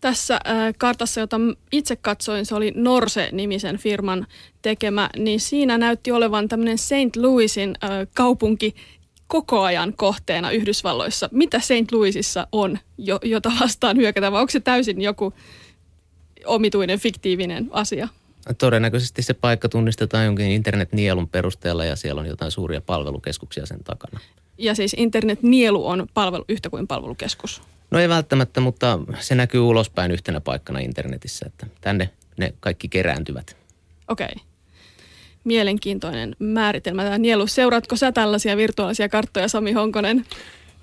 [0.00, 1.36] tässä äh, kartassa, jota
[1.72, 4.26] itse katsoin, se oli Norse-nimisen firman
[4.62, 7.16] tekemä, niin siinä näytti olevan tämmöinen St.
[7.16, 8.74] Louisin äh, kaupunki
[9.26, 11.28] koko ajan kohteena Yhdysvalloissa.
[11.32, 11.92] Mitä St.
[11.92, 15.32] Louisissa on, jo, jota vastaan hyökätä, vai onko se täysin joku
[16.44, 18.08] omituinen, fiktiivinen asia?
[18.58, 24.20] Todennäköisesti se paikka tunnistetaan jonkin internetnielun perusteella ja siellä on jotain suuria palvelukeskuksia sen takana.
[24.58, 27.62] Ja siis internetnielu on palvelu, yhtä kuin palvelukeskus?
[27.90, 33.56] No ei välttämättä, mutta se näkyy ulospäin yhtenä paikkana internetissä, että tänne ne kaikki kerääntyvät.
[34.08, 34.28] Okei.
[34.32, 34.44] Okay.
[35.44, 37.46] Mielenkiintoinen määritelmä tämä nielu.
[37.46, 40.24] Seuraatko sä tällaisia virtuaalisia karttoja, Sami Honkonen?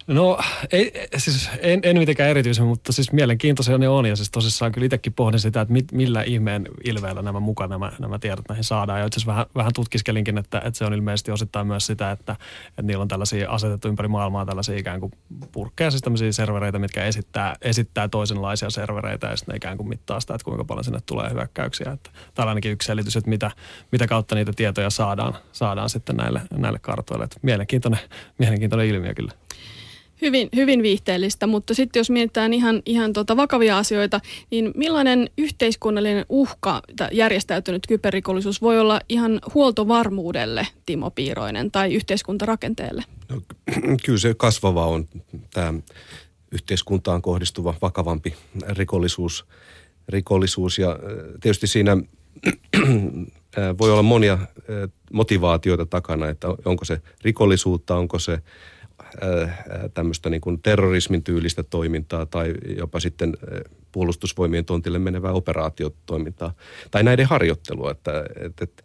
[0.08, 0.39] No
[0.72, 4.86] ei, siis en, en mitenkään erityisen, mutta siis mielenkiintoisia ne on ja siis tosissaan kyllä
[4.86, 8.99] itsekin pohdin sitä, että mit, millä ihmeen ilveellä nämä mukaan nämä, nämä tiedot näihin saadaan.
[8.99, 12.36] Ja itse asiassa vähän, vähän tutkiskelinkin, että, että se on ilmeisesti osittain myös sitä, että,
[12.68, 15.12] että niillä on tällaisia asetettu ympäri maailmaa tällaisia ikään kuin
[15.51, 20.20] purkkeja, siis tämmöisiä servereitä, mitkä esittää, esittää toisenlaisia servereitä ja sitten ne ikään kuin mittaa
[20.20, 21.91] sitä, että kuinka paljon sinne tulee hyökkäyksiä.
[21.91, 23.51] Että täällä ainakin yksi selitys, että mitä,
[23.91, 27.24] mitä kautta niitä tietoja saadaan, saadaan sitten näille, näille kartoille.
[27.24, 27.99] Että mielenkiintoinen,
[28.39, 29.45] mielenkiintoinen ilmiö kyllä.
[30.26, 34.21] Hyvin, hyvin viihteellistä, mutta sitten jos mietitään ihan, ihan tota vakavia asioita,
[34.51, 43.03] niin millainen yhteiskunnallinen uhka järjestäytynyt kyberrikollisuus voi olla ihan huoltovarmuudelle, Timo Piiroinen, tai yhteiskuntarakenteelle?
[43.30, 43.41] No,
[44.05, 45.07] kyllä se kasvava on
[45.53, 45.73] tämä
[46.51, 48.34] yhteiskuntaan kohdistuva vakavampi
[48.69, 49.45] rikollisuus.
[50.09, 50.99] rikollisuus ja
[51.41, 51.97] tietysti siinä
[53.80, 54.38] voi olla monia
[55.13, 58.39] motivaatioita takana, että onko se rikollisuutta, onko se
[59.93, 63.34] tämmöistä niin kuin terrorismin tyylistä toimintaa tai jopa sitten
[63.91, 66.54] puolustusvoimien tontille menevää operaatiotoimintaa
[66.91, 67.91] tai näiden harjoittelua.
[67.91, 68.84] Että, että, että,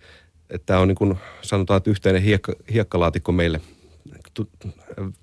[0.51, 3.61] että tämä on niin kuin sanotaan, että yhteinen hiekka, hiekkalaatikko meille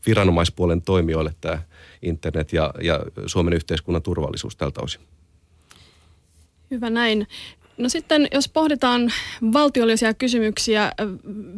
[0.08, 1.62] viranomaispuolen toimijoille tämä
[2.02, 5.02] internet ja, ja Suomen yhteiskunnan turvallisuus tältä osin.
[6.72, 7.28] Hyvä näin.
[7.78, 9.14] No sitten jos pohditaan
[9.54, 10.92] valtiollisia kysymyksiä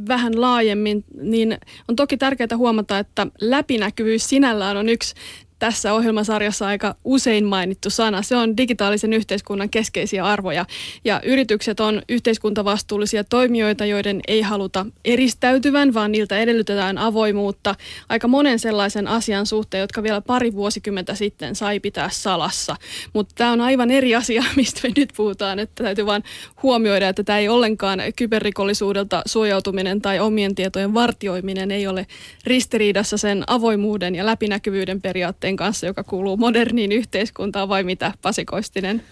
[0.07, 1.57] vähän laajemmin, niin
[1.87, 5.15] on toki tärkeää huomata, että läpinäkyvyys sinällään on yksi
[5.59, 8.21] tässä ohjelmasarjassa aika usein mainittu sana.
[8.21, 10.65] Se on digitaalisen yhteiskunnan keskeisiä arvoja.
[11.05, 17.75] Ja yritykset on yhteiskuntavastuullisia toimijoita, joiden ei haluta eristäytyvän, vaan niiltä edellytetään avoimuutta
[18.09, 22.75] aika monen sellaisen asian suhteen, jotka vielä pari vuosikymmentä sitten sai pitää salassa.
[23.13, 25.59] Mutta tämä on aivan eri asia, mistä me nyt puhutaan.
[25.59, 26.23] Että täytyy vain
[26.63, 32.07] huomioida, että tämä ei ollenkaan kyberrikollisuudelta suojautuminen tai omien tietojen vartioiminen ei ole
[32.43, 38.45] ristiriidassa sen avoimuuden ja läpinäkyvyyden periaatteen periaatteen kanssa, joka kuuluu moderniin yhteiskuntaan vai mitä, Pasi
[38.45, 39.03] Koistinen?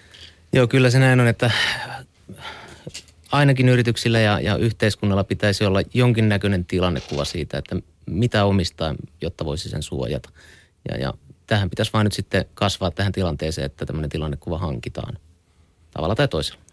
[0.54, 1.52] Joo, kyllä se näin on, että
[3.32, 7.76] ainakin yrityksillä ja, ja yhteiskunnalla pitäisi olla jonkinnäköinen tilannekuva siitä, että
[8.06, 10.30] mitä omistaa, jotta voisi sen suojata.
[10.90, 11.14] Ja, ja
[11.48, 15.18] tähän pitäisi vain nyt sitten kasvaa tähän tilanteeseen, että tämmöinen tilannekuva hankitaan
[15.92, 16.67] tavalla tai toisella.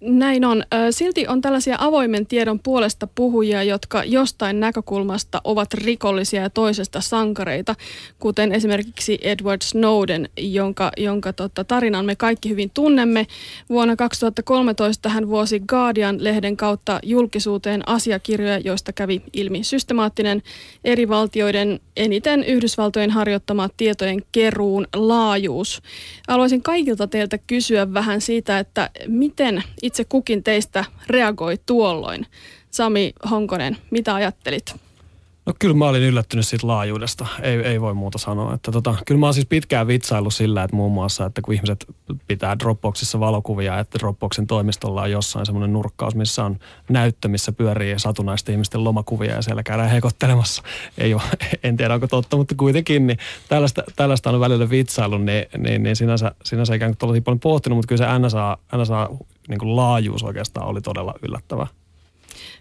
[0.00, 0.64] Näin on.
[0.90, 7.74] Silti on tällaisia avoimen tiedon puolesta puhujia, jotka jostain näkökulmasta ovat rikollisia ja toisesta sankareita,
[8.18, 13.26] kuten esimerkiksi Edward Snowden, jonka, jonka tota, tarinan me kaikki hyvin tunnemme.
[13.68, 20.42] Vuonna 2013 hän vuosi Guardian-lehden kautta julkisuuteen asiakirjoja, joista kävi ilmi systemaattinen
[20.84, 25.82] eri valtioiden eniten Yhdysvaltojen harjoittama tietojen keruun laajuus.
[26.28, 32.26] Haluaisin kaikilta teiltä kysyä vähän siitä, että miten itse kukin teistä reagoi tuolloin?
[32.70, 34.74] Sami Honkonen, mitä ajattelit?
[35.46, 38.54] No kyllä mä olin yllättynyt siitä laajuudesta, ei, ei voi muuta sanoa.
[38.54, 41.86] Että tota, kyllä mä oon siis pitkään vitsaillut sillä, että muun muassa, että kun ihmiset
[42.28, 47.98] pitää Dropboxissa valokuvia, että Dropboxin toimistolla on jossain semmoinen nurkkaus, missä on näyttö, missä pyörii
[47.98, 50.62] satunaisten ihmisten lomakuvia ja siellä käydään hekottelemassa.
[50.98, 51.22] Ei ole,
[51.62, 53.18] en tiedä onko totta, mutta kuitenkin niin
[53.48, 57.88] tällaista, tällaista on välillä vitsailu, niin, niin, niin sinänsä, sinänsä ikään kuin paljon pohtinut, mutta
[57.88, 59.08] kyllä se NSA, NSA
[59.48, 61.66] niin kuin laajuus oikeastaan oli todella yllättävä.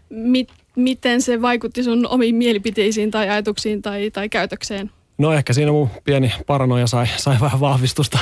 [0.10, 4.92] Mit, miten se vaikutti sun omiin mielipiteisiin tai ajatuksiin tai, tai käytökseen?
[5.18, 8.20] No ehkä siinä mun pieni paranoja sai, sai vähän vahvistusta,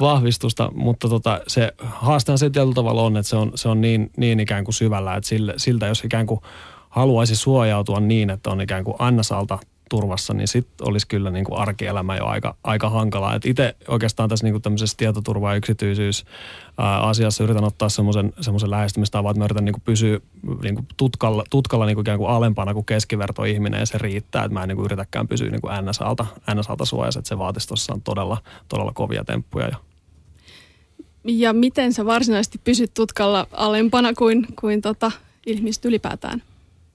[0.00, 4.10] vahvistusta mutta tota, se haastehan se tietyllä tavalla on, että se on, se on niin,
[4.16, 6.40] niin ikään kuin syvällä, että sille, siltä jos ikään kuin
[6.88, 9.58] haluaisi suojautua niin, että on ikään kuin annasalta
[9.90, 13.34] turvassa, niin sitten olisi kyllä niin kuin arkielämä jo aika, aika hankalaa.
[13.34, 16.24] Et itse oikeastaan tässä niin kuin tämmöisessä tietoturva- ja yksityisyys
[17.00, 20.20] asiassa yritän ottaa semmoisen, semmoisen lähestymistavan, että mä yritän niin kuin pysyä
[20.62, 24.44] niin kuin tutkalla, tutkalla niin kuin ikään kuin alempana kuin keskiverto ihminen ja se riittää,
[24.44, 27.68] että mä en niin kuin yritäkään pysyä niin kuin NSAlta, NSAlta suojassa, että se vaatisi
[27.68, 28.38] tuossa todella,
[28.68, 29.68] todella kovia temppuja.
[29.68, 29.76] Ja
[31.24, 35.12] ja miten sä varsinaisesti pysyt tutkalla alempana kuin, kuin tota,
[35.46, 36.42] ihmiset ylipäätään?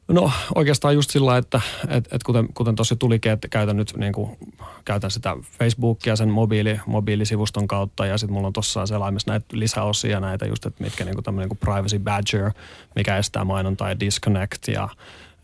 [0.07, 4.13] No oikeastaan just sillä, että et, et kuten, kuten tuossa tulikin, että käytän nyt niin
[4.13, 4.37] kuin,
[4.85, 10.19] käytän sitä Facebookia sen mobiili, mobiilisivuston kautta ja sitten mulla on tuossa selaimessa näitä lisäosia
[10.19, 12.51] näitä just, että mitkä niin kuin tämmöinen niin Privacy Badger,
[12.95, 14.89] mikä estää mainontaa ja Disconnect ja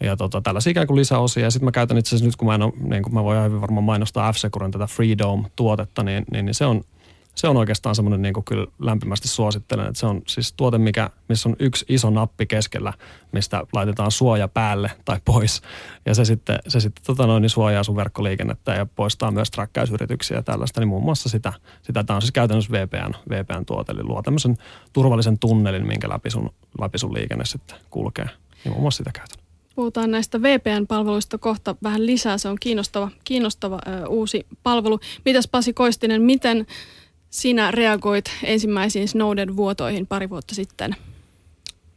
[0.04, 1.44] ja tota, tällaisia ikään kuin lisäosia.
[1.44, 3.44] Ja sitten mä käytän itse asiassa nyt, kun mä, en ole, niin kuin mä voin
[3.44, 6.84] hyvin varmaan mainostaa F-Securen tätä Freedom-tuotetta, niin, niin, niin se on
[7.42, 11.10] se on oikeastaan semmoinen niin kuin kyllä lämpimästi suosittelen, että se on siis tuote, mikä,
[11.30, 12.94] missä on yksi iso nappi keskellä,
[13.32, 15.62] mistä laitetaan suoja päälle tai pois.
[16.06, 20.38] Ja se sitten, se sitten tota noin, niin suojaa sun verkkoliikennettä ja poistaa myös träkkäysyrityksiä
[20.38, 24.22] ja tällaista, niin muun muassa sitä, sitä tämä on siis käytännössä VPN, VPN-tuote, eli luo
[24.22, 24.58] tämmöisen
[24.94, 26.50] turvallisen tunnelin, minkä läpi sun,
[26.82, 28.26] läpi sun liikenne sitten kulkee.
[28.64, 29.38] Niin muun muassa sitä käytän.
[29.76, 32.38] Puhutaan näistä VPN-palveluista kohta vähän lisää.
[32.38, 35.00] Se on kiinnostava, kiinnostava ö, uusi palvelu.
[35.26, 36.66] Mitäs Pasi Koistinen, miten
[37.32, 40.96] sinä reagoit ensimmäisiin Snowden-vuotoihin pari vuotta sitten?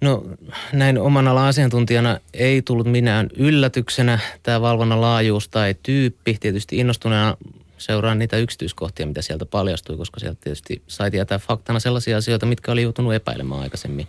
[0.00, 0.24] No
[0.72, 6.36] näin oman alan asiantuntijana ei tullut minään yllätyksenä tämä valvonnan laajuus tai tyyppi.
[6.40, 7.36] Tietysti innostuneena
[7.78, 12.72] seuraan niitä yksityiskohtia, mitä sieltä paljastui, koska sieltä tietysti sai tietää faktana sellaisia asioita, mitkä
[12.72, 14.06] oli joutunut epäilemään aikaisemmin.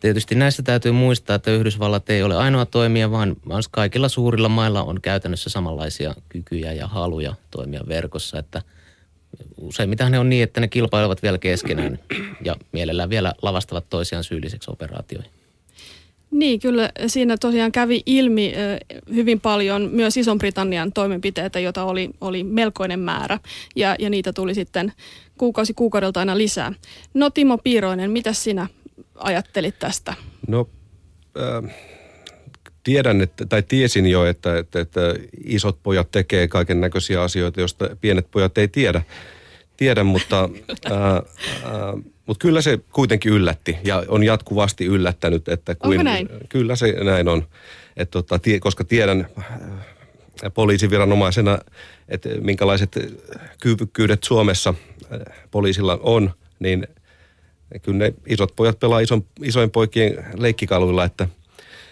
[0.00, 4.82] Tietysti näistä täytyy muistaa, että Yhdysvallat ei ole ainoa toimija, vaan myös kaikilla suurilla mailla
[4.82, 8.62] on käytännössä samanlaisia kykyjä ja haluja toimia verkossa, että
[9.56, 11.98] useimmiten ne on niin, että ne kilpailevat vielä keskenään
[12.44, 15.32] ja mielellään vielä lavastavat toisiaan syylliseksi operaatioihin.
[16.30, 18.52] Niin, kyllä siinä tosiaan kävi ilmi
[19.14, 23.38] hyvin paljon myös Ison-Britannian toimenpiteitä, joita oli, oli melkoinen määrä
[23.76, 24.92] ja, ja niitä tuli sitten
[25.38, 26.72] kuukausi kuukaudelta aina lisää.
[27.14, 28.66] No Timo Piiroinen, mitä sinä
[29.14, 30.14] ajattelit tästä?
[30.48, 30.68] No
[31.40, 31.74] äh,
[32.84, 35.00] tiedän, että, tai tiesin jo, että, että, että
[35.44, 39.02] isot pojat tekee kaiken näköisiä asioita, joista pienet pojat ei tiedä,
[39.82, 40.48] tiedä mutta,
[40.90, 41.22] äh, äh,
[42.26, 45.48] mutta kyllä se kuitenkin yllätti ja on jatkuvasti yllättänyt.
[45.48, 46.28] Että kuin, Onko näin?
[46.48, 47.46] Kyllä se näin on,
[47.96, 49.46] että tota, tie, koska tiedän äh,
[50.54, 51.58] poliisiviranomaisena,
[52.08, 52.98] että minkälaiset
[53.60, 54.74] kyvykkyydet Suomessa
[55.50, 56.86] poliisilla on, niin–
[57.82, 61.28] kyllä ne isot pojat pelaa ison, isoin poikien leikkikaluilla, että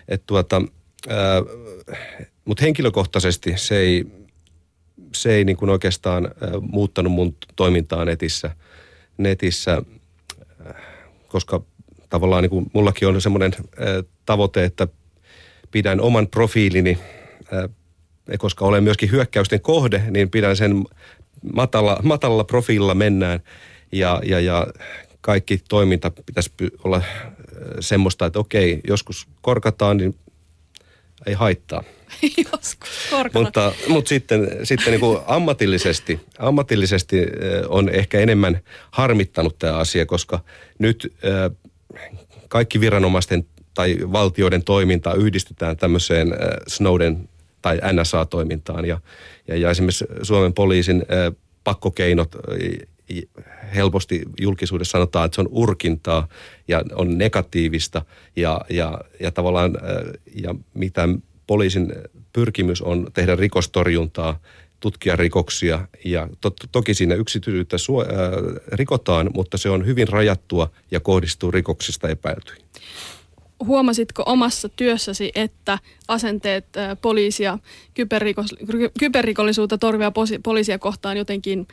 [0.09, 0.62] et tuota,
[2.45, 4.07] mutta henkilökohtaisesti se ei,
[5.12, 6.30] se ei niin kuin oikeastaan
[6.61, 8.50] muuttanut mun toimintaa netissä,
[9.18, 9.82] netissä
[11.28, 11.61] koska
[12.08, 13.52] tavallaan niin kuin mullakin on semmoinen
[14.26, 14.88] tavoite, että
[15.70, 16.98] pidän oman profiilini,
[18.38, 20.84] koska olen myöskin hyökkäysten kohde, niin pidän sen
[21.54, 23.40] matala, matalalla profiililla mennään.
[23.92, 24.66] Ja, ja, ja
[25.20, 26.50] kaikki toiminta pitäisi
[26.84, 27.04] olla äh,
[27.80, 30.14] semmoista, että okei, joskus korkataan, niin
[31.26, 31.84] ei haittaa.
[32.52, 32.88] joskus
[33.34, 37.26] mutta, mutta sitten, sitten niin kuin ammatillisesti, ammatillisesti äh,
[37.68, 38.60] on ehkä enemmän
[38.90, 40.40] harmittanut tämä asia, koska
[40.78, 41.56] nyt äh,
[42.48, 46.34] kaikki viranomaisten tai valtioiden toiminta yhdistetään tämmöiseen
[46.68, 47.28] Snowden
[47.62, 48.84] tai NSA-toimintaan.
[48.84, 49.00] Ja,
[49.48, 51.02] ja, ja esimerkiksi Suomen poliisin
[51.64, 52.36] pakkokeinot
[53.74, 56.28] helposti julkisuudessa sanotaan, että se on urkintaa
[56.68, 58.04] ja on negatiivista
[58.36, 59.72] ja, ja, ja tavallaan
[60.34, 61.08] ja mitä
[61.46, 61.92] poliisin
[62.32, 64.40] pyrkimys on tehdä rikostorjuntaa,
[64.80, 68.08] tutkia rikoksia ja to, toki siinä yksityisyyttä suo, ää,
[68.72, 72.64] rikotaan, mutta se on hyvin rajattua ja kohdistuu rikoksista epäiltyihin
[73.66, 76.66] huomasitko omassa työssäsi, että asenteet
[77.02, 77.58] poliisia,
[77.94, 78.54] kyberrikos,
[78.98, 81.66] kyberrikollisuutta torvia poliisia kohtaan jotenkin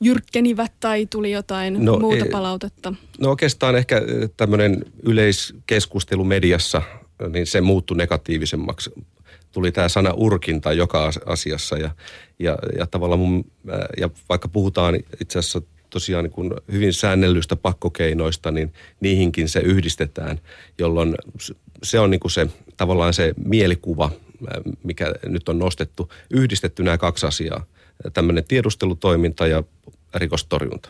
[0.00, 2.94] jyrkkenivät tai tuli jotain no, muuta e, palautetta?
[3.18, 4.02] No oikeastaan ehkä
[4.36, 6.82] tämmöinen yleiskeskustelu mediassa,
[7.28, 8.90] niin se muuttui negatiivisemmaksi.
[9.52, 11.90] Tuli tämä sana urkinta joka asiassa ja,
[12.38, 13.44] ja, ja tavallaan mun,
[14.00, 20.40] ja vaikka puhutaan itse asiassa tosiaan niin kuin hyvin säännellyistä pakkokeinoista, niin niihinkin se yhdistetään,
[20.78, 21.14] jolloin
[21.82, 24.10] se on niin kuin se tavallaan se mielikuva,
[24.82, 27.64] mikä nyt on nostettu, yhdistetty nämä kaksi asiaa,
[28.12, 29.62] tämmöinen tiedustelutoiminta ja
[30.14, 30.88] rikostorjunta.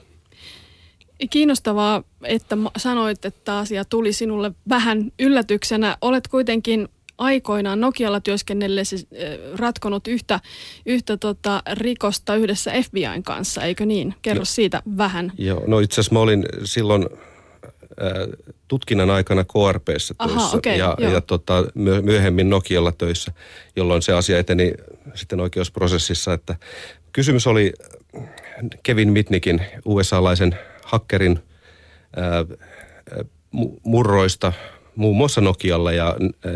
[1.31, 5.97] Kiinnostavaa, että sanoit, että asia tuli sinulle vähän yllätyksenä.
[6.01, 6.89] Olet kuitenkin
[7.19, 10.41] aikoinaan Nokialla työskennellessä eh, ratkonut yhtä,
[10.87, 14.15] yhtä tota rikosta yhdessä FBIn kanssa, eikö niin?
[14.23, 15.33] Kerro no, siitä vähän.
[15.39, 20.97] Joo, no itse asiassa mä olin silloin äh, tutkinnan aikana KRPssä töissä Aha, okay, ja,
[20.99, 21.65] ja tota,
[22.03, 23.33] myöhemmin Nokialla töissä,
[23.77, 24.73] jolloin se asia eteni
[25.15, 26.57] sitten oikeusprosessissa, että
[27.13, 27.73] kysymys oli
[28.83, 31.39] Kevin Mitnikin, USA-laisen hakkerin
[32.19, 32.59] äh,
[33.85, 34.53] murroista–
[34.99, 36.53] muun muassa Nokialla ja äh,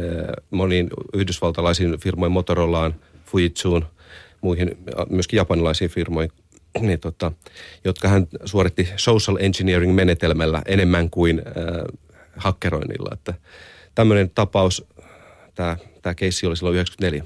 [0.51, 3.87] moniin yhdysvaltalaisiin firmoihin, Motorolaan, Fujitsuun,
[4.41, 4.79] muihin
[5.11, 6.33] myöskin japanilaisiin firmoihin,
[6.81, 7.33] niin tota,
[7.85, 11.99] jotka hän suoritti social engineering menetelmällä enemmän kuin äh,
[12.37, 13.11] hakkeroinnilla.
[13.13, 13.35] Että
[13.95, 14.85] tämmöinen tapaus,
[16.03, 17.25] tämä keissi oli silloin 94.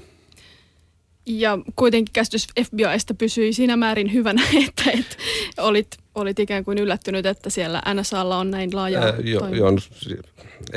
[1.29, 5.15] Ja kuitenkin käsitys FBIsta pysyi siinä määrin hyvänä, että, että
[5.57, 9.65] olit, olit ikään kuin yllättynyt, että siellä NSAlla on näin laaja Ää, jo, jo,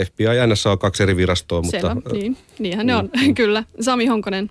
[0.07, 1.81] FBI ja NSA on kaksi eri virastoa, mutta...
[1.81, 3.35] Selvä, niin, niinhän ne on, mm.
[3.41, 3.65] kyllä.
[3.81, 4.51] Sami Honkonen.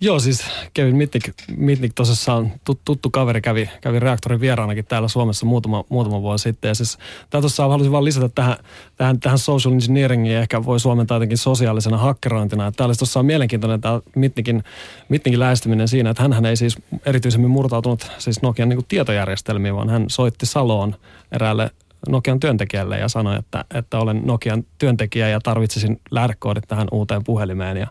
[0.00, 0.44] Joo, siis
[0.74, 6.22] Kevin Mitnick, Mitnick tosissaan tut, tuttu kaveri kävi, kävi reaktorin vieraanakin täällä Suomessa muutama, muutama
[6.22, 6.68] vuosi sitten.
[6.68, 6.98] Ja siis
[7.30, 8.56] tämä tuossa haluaisin vaan lisätä tähän,
[8.96, 12.72] tähän, tähän social engineeringiin ehkä voi suomentaa jotenkin sosiaalisena hakkerointina.
[12.72, 14.64] Tämä olisi tuossa mielenkiintoinen tämä Mitnickin,
[15.08, 16.76] Mitnickin lähestyminen siinä, että hän ei siis
[17.06, 20.94] erityisemmin murtautunut siis Nokian niin tietojärjestelmiin, vaan hän soitti Saloon
[21.32, 21.70] eräälle
[22.08, 27.76] Nokian työntekijälle ja sanoi, että, että olen Nokian työntekijä ja tarvitsisin lähdekoodit tähän uuteen puhelimeen.
[27.76, 27.86] Ja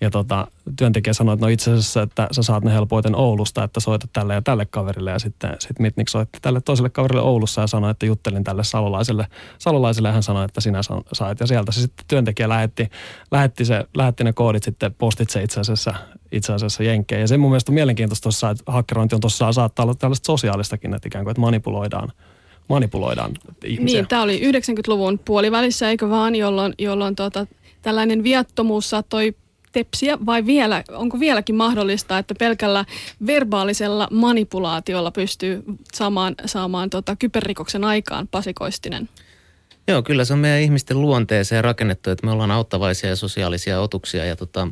[0.00, 0.46] ja tota,
[0.78, 4.34] työntekijä sanoi, että no itse asiassa, että sä saat ne helpoiten Oulusta, että soita tälle
[4.34, 5.10] ja tälle kaverille.
[5.10, 9.26] Ja sitten sit Mitnik soitti tälle toiselle kaverille Oulussa ja sanoi, että juttelin tälle salolaiselle.
[9.58, 10.80] Salolaiselle hän sanoi, että sinä
[11.12, 11.40] sait.
[11.40, 12.88] Ja sieltä se sitten työntekijä lähetti,
[13.30, 15.94] lähetti, se, lähetti ne koodit sitten postitse itse asiassa,
[16.32, 17.20] itse asiassa jenkkeen.
[17.20, 20.94] Ja se mun mielestä on mielenkiintoista tuossa, että hakkerointi on tuossa saattaa olla tällaista sosiaalistakin,
[20.94, 22.12] että ikään kuin, että manipuloidaan
[22.68, 23.32] manipuloidaan
[23.64, 24.00] ihmisiä.
[24.00, 27.46] Niin, tämä oli 90-luvun puolivälissä, eikö vaan, jolloin, jolloin tota,
[27.82, 29.34] tällainen viattomuus saattoi
[29.74, 32.84] tepsiä vai vielä, onko vieläkin mahdollista, että pelkällä
[33.26, 35.64] verbaalisella manipulaatiolla pystyy
[35.94, 39.08] saamaan, saamaan tota kyberrikoksen aikaan pasikoistinen?
[39.88, 44.24] Joo, kyllä se on meidän ihmisten luonteeseen rakennettu, että me ollaan auttavaisia ja sosiaalisia otuksia
[44.24, 44.68] ja tota,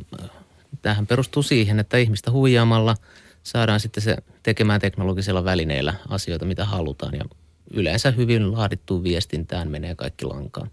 [0.81, 2.95] tämähän perustuu siihen, että ihmistä huijaamalla
[3.43, 7.25] saadaan sitten se tekemään teknologisella välineillä asioita, mitä halutaan ja
[7.73, 10.69] yleensä hyvin laadittuun viestintään menee kaikki lankaan.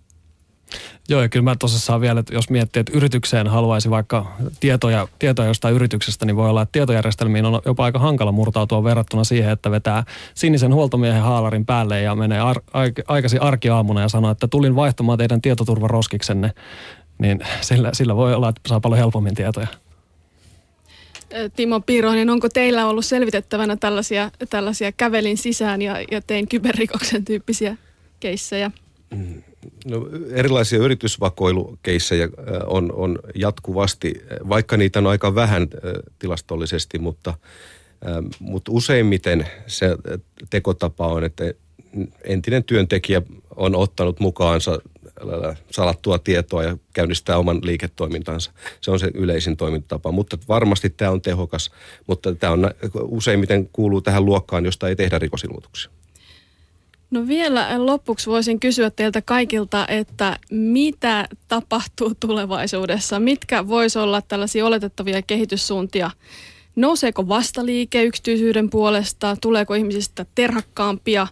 [1.09, 5.09] Joo, ja kyllä mä tuossa saan vielä, että jos miettii, että yritykseen haluaisi vaikka tietoja,
[5.19, 9.53] tietoja jostain yrityksestä, niin voi olla, että tietojärjestelmiin on jopa aika hankala murtautua verrattuna siihen,
[9.53, 10.05] että vetää
[10.35, 12.63] sinisen huoltomiehen haalarin päälle ja menee ar-
[13.09, 16.53] aikaisin arkiaamuna ja sanoo, että tulin vaihtamaan teidän tietoturvaroskiksenne,
[17.19, 19.67] niin sillä, sillä voi olla, että saa paljon helpommin tietoja.
[21.57, 27.77] Timo Piiroinen, onko teillä ollut selvitettävänä tällaisia, tällaisia kävelin sisään ja, ja tein kyberrikoksen tyyppisiä
[28.21, 28.71] keissejä?
[29.11, 29.43] Mm
[29.85, 32.31] No, erilaisia yritysvakoilukeissejä äh,
[32.67, 37.35] on, on jatkuvasti, vaikka niitä on aika vähän äh, tilastollisesti, mutta,
[38.09, 41.45] ähm, mutta useimmiten se äh, tekotapa on, että
[42.25, 43.23] entinen työntekijä
[43.57, 44.79] on ottanut mukaansa
[45.71, 48.53] salattua tietoa ja käynnistää oman liiketoimintansa.
[48.81, 51.71] Se on se yleisin toimintatapa, mutta varmasti tämä on tehokas,
[52.07, 52.71] mutta tämä on
[53.03, 55.91] useimmiten kuuluu tähän luokkaan, josta ei tehdä rikosilmoituksia.
[57.11, 63.21] No vielä lopuksi voisin kysyä teiltä kaikilta, että mitä tapahtuu tulevaisuudessa?
[63.21, 66.11] Mitkä voisi olla tällaisia oletettavia kehityssuuntia?
[66.77, 69.37] Nouseeko vastaliike yksityisyyden puolesta?
[69.41, 71.27] Tuleeko ihmisistä terhakkaampia?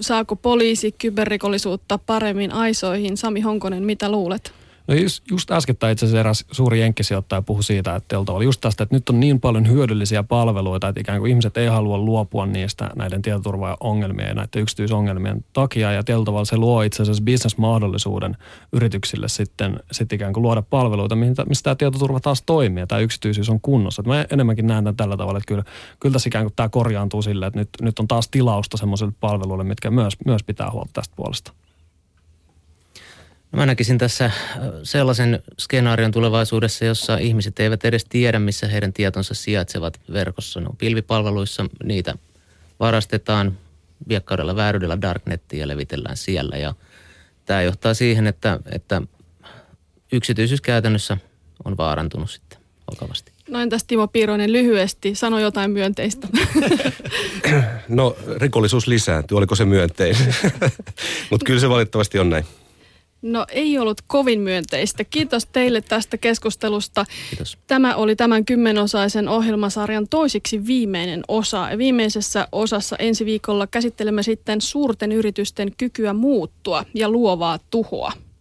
[0.00, 3.16] Saako poliisi kyberrikollisuutta paremmin aisoihin?
[3.16, 4.52] Sami Honkonen, mitä luulet?
[4.88, 8.60] No just, just äskettäin itse asiassa eräs suuri jenkkisijoittaja puhui siitä, että teiltä oli just
[8.60, 12.46] tästä, että nyt on niin paljon hyödyllisiä palveluita, että ikään kuin ihmiset ei halua luopua
[12.46, 15.92] niistä näiden tietoturvaongelmien ja näiden yksityisongelmien takia.
[15.92, 18.36] Ja tietyllä tavalla se luo itse asiassa bisnesmahdollisuuden
[18.72, 23.50] yrityksille sitten, sitten ikään kuin luoda palveluita, mistä tämä tietoturva taas toimii ja tämä yksityisyys
[23.50, 24.02] on kunnossa.
[24.02, 25.64] Että mä enemmänkin näen tämän tällä tavalla, että kyllä,
[26.00, 29.64] kyllä tässä ikään kuin tämä korjaantuu sille, että nyt, nyt on taas tilausta semmoiselle palveluille,
[29.64, 31.52] mitkä myös, myös pitää huolta tästä puolesta.
[33.52, 34.32] No mä näkisin tässä äh,
[34.82, 40.60] sellaisen skenaarion tulevaisuudessa, jossa ihmiset eivät edes tiedä, missä heidän tietonsa sijaitsevat verkossa.
[40.60, 42.14] No, pilvipalveluissa niitä
[42.80, 43.58] varastetaan
[44.08, 46.56] viekkaudella vääryydellä darknettiin ja levitellään siellä.
[46.56, 46.74] Ja
[47.44, 49.02] tämä johtaa siihen, että, että
[50.12, 51.16] yksityisyys käytännössä
[51.64, 52.58] on vaarantunut sitten
[52.90, 53.32] vakavasti.
[53.48, 56.28] No entäs Timo Piiroinen lyhyesti, sano jotain myönteistä.
[57.88, 60.34] No rikollisuus lisääntyy, oliko se myönteinen?
[61.30, 62.44] Mutta kyllä se valitettavasti on näin.
[63.22, 65.04] No ei ollut kovin myönteistä.
[65.04, 67.04] Kiitos teille tästä keskustelusta.
[67.30, 67.58] Kiitos.
[67.66, 71.68] Tämä oli tämän kymmenosaisen ohjelmasarjan toisiksi viimeinen osa.
[71.78, 78.12] Viimeisessä osassa ensi viikolla käsittelemme sitten suurten yritysten kykyä muuttua ja luovaa tuhoa.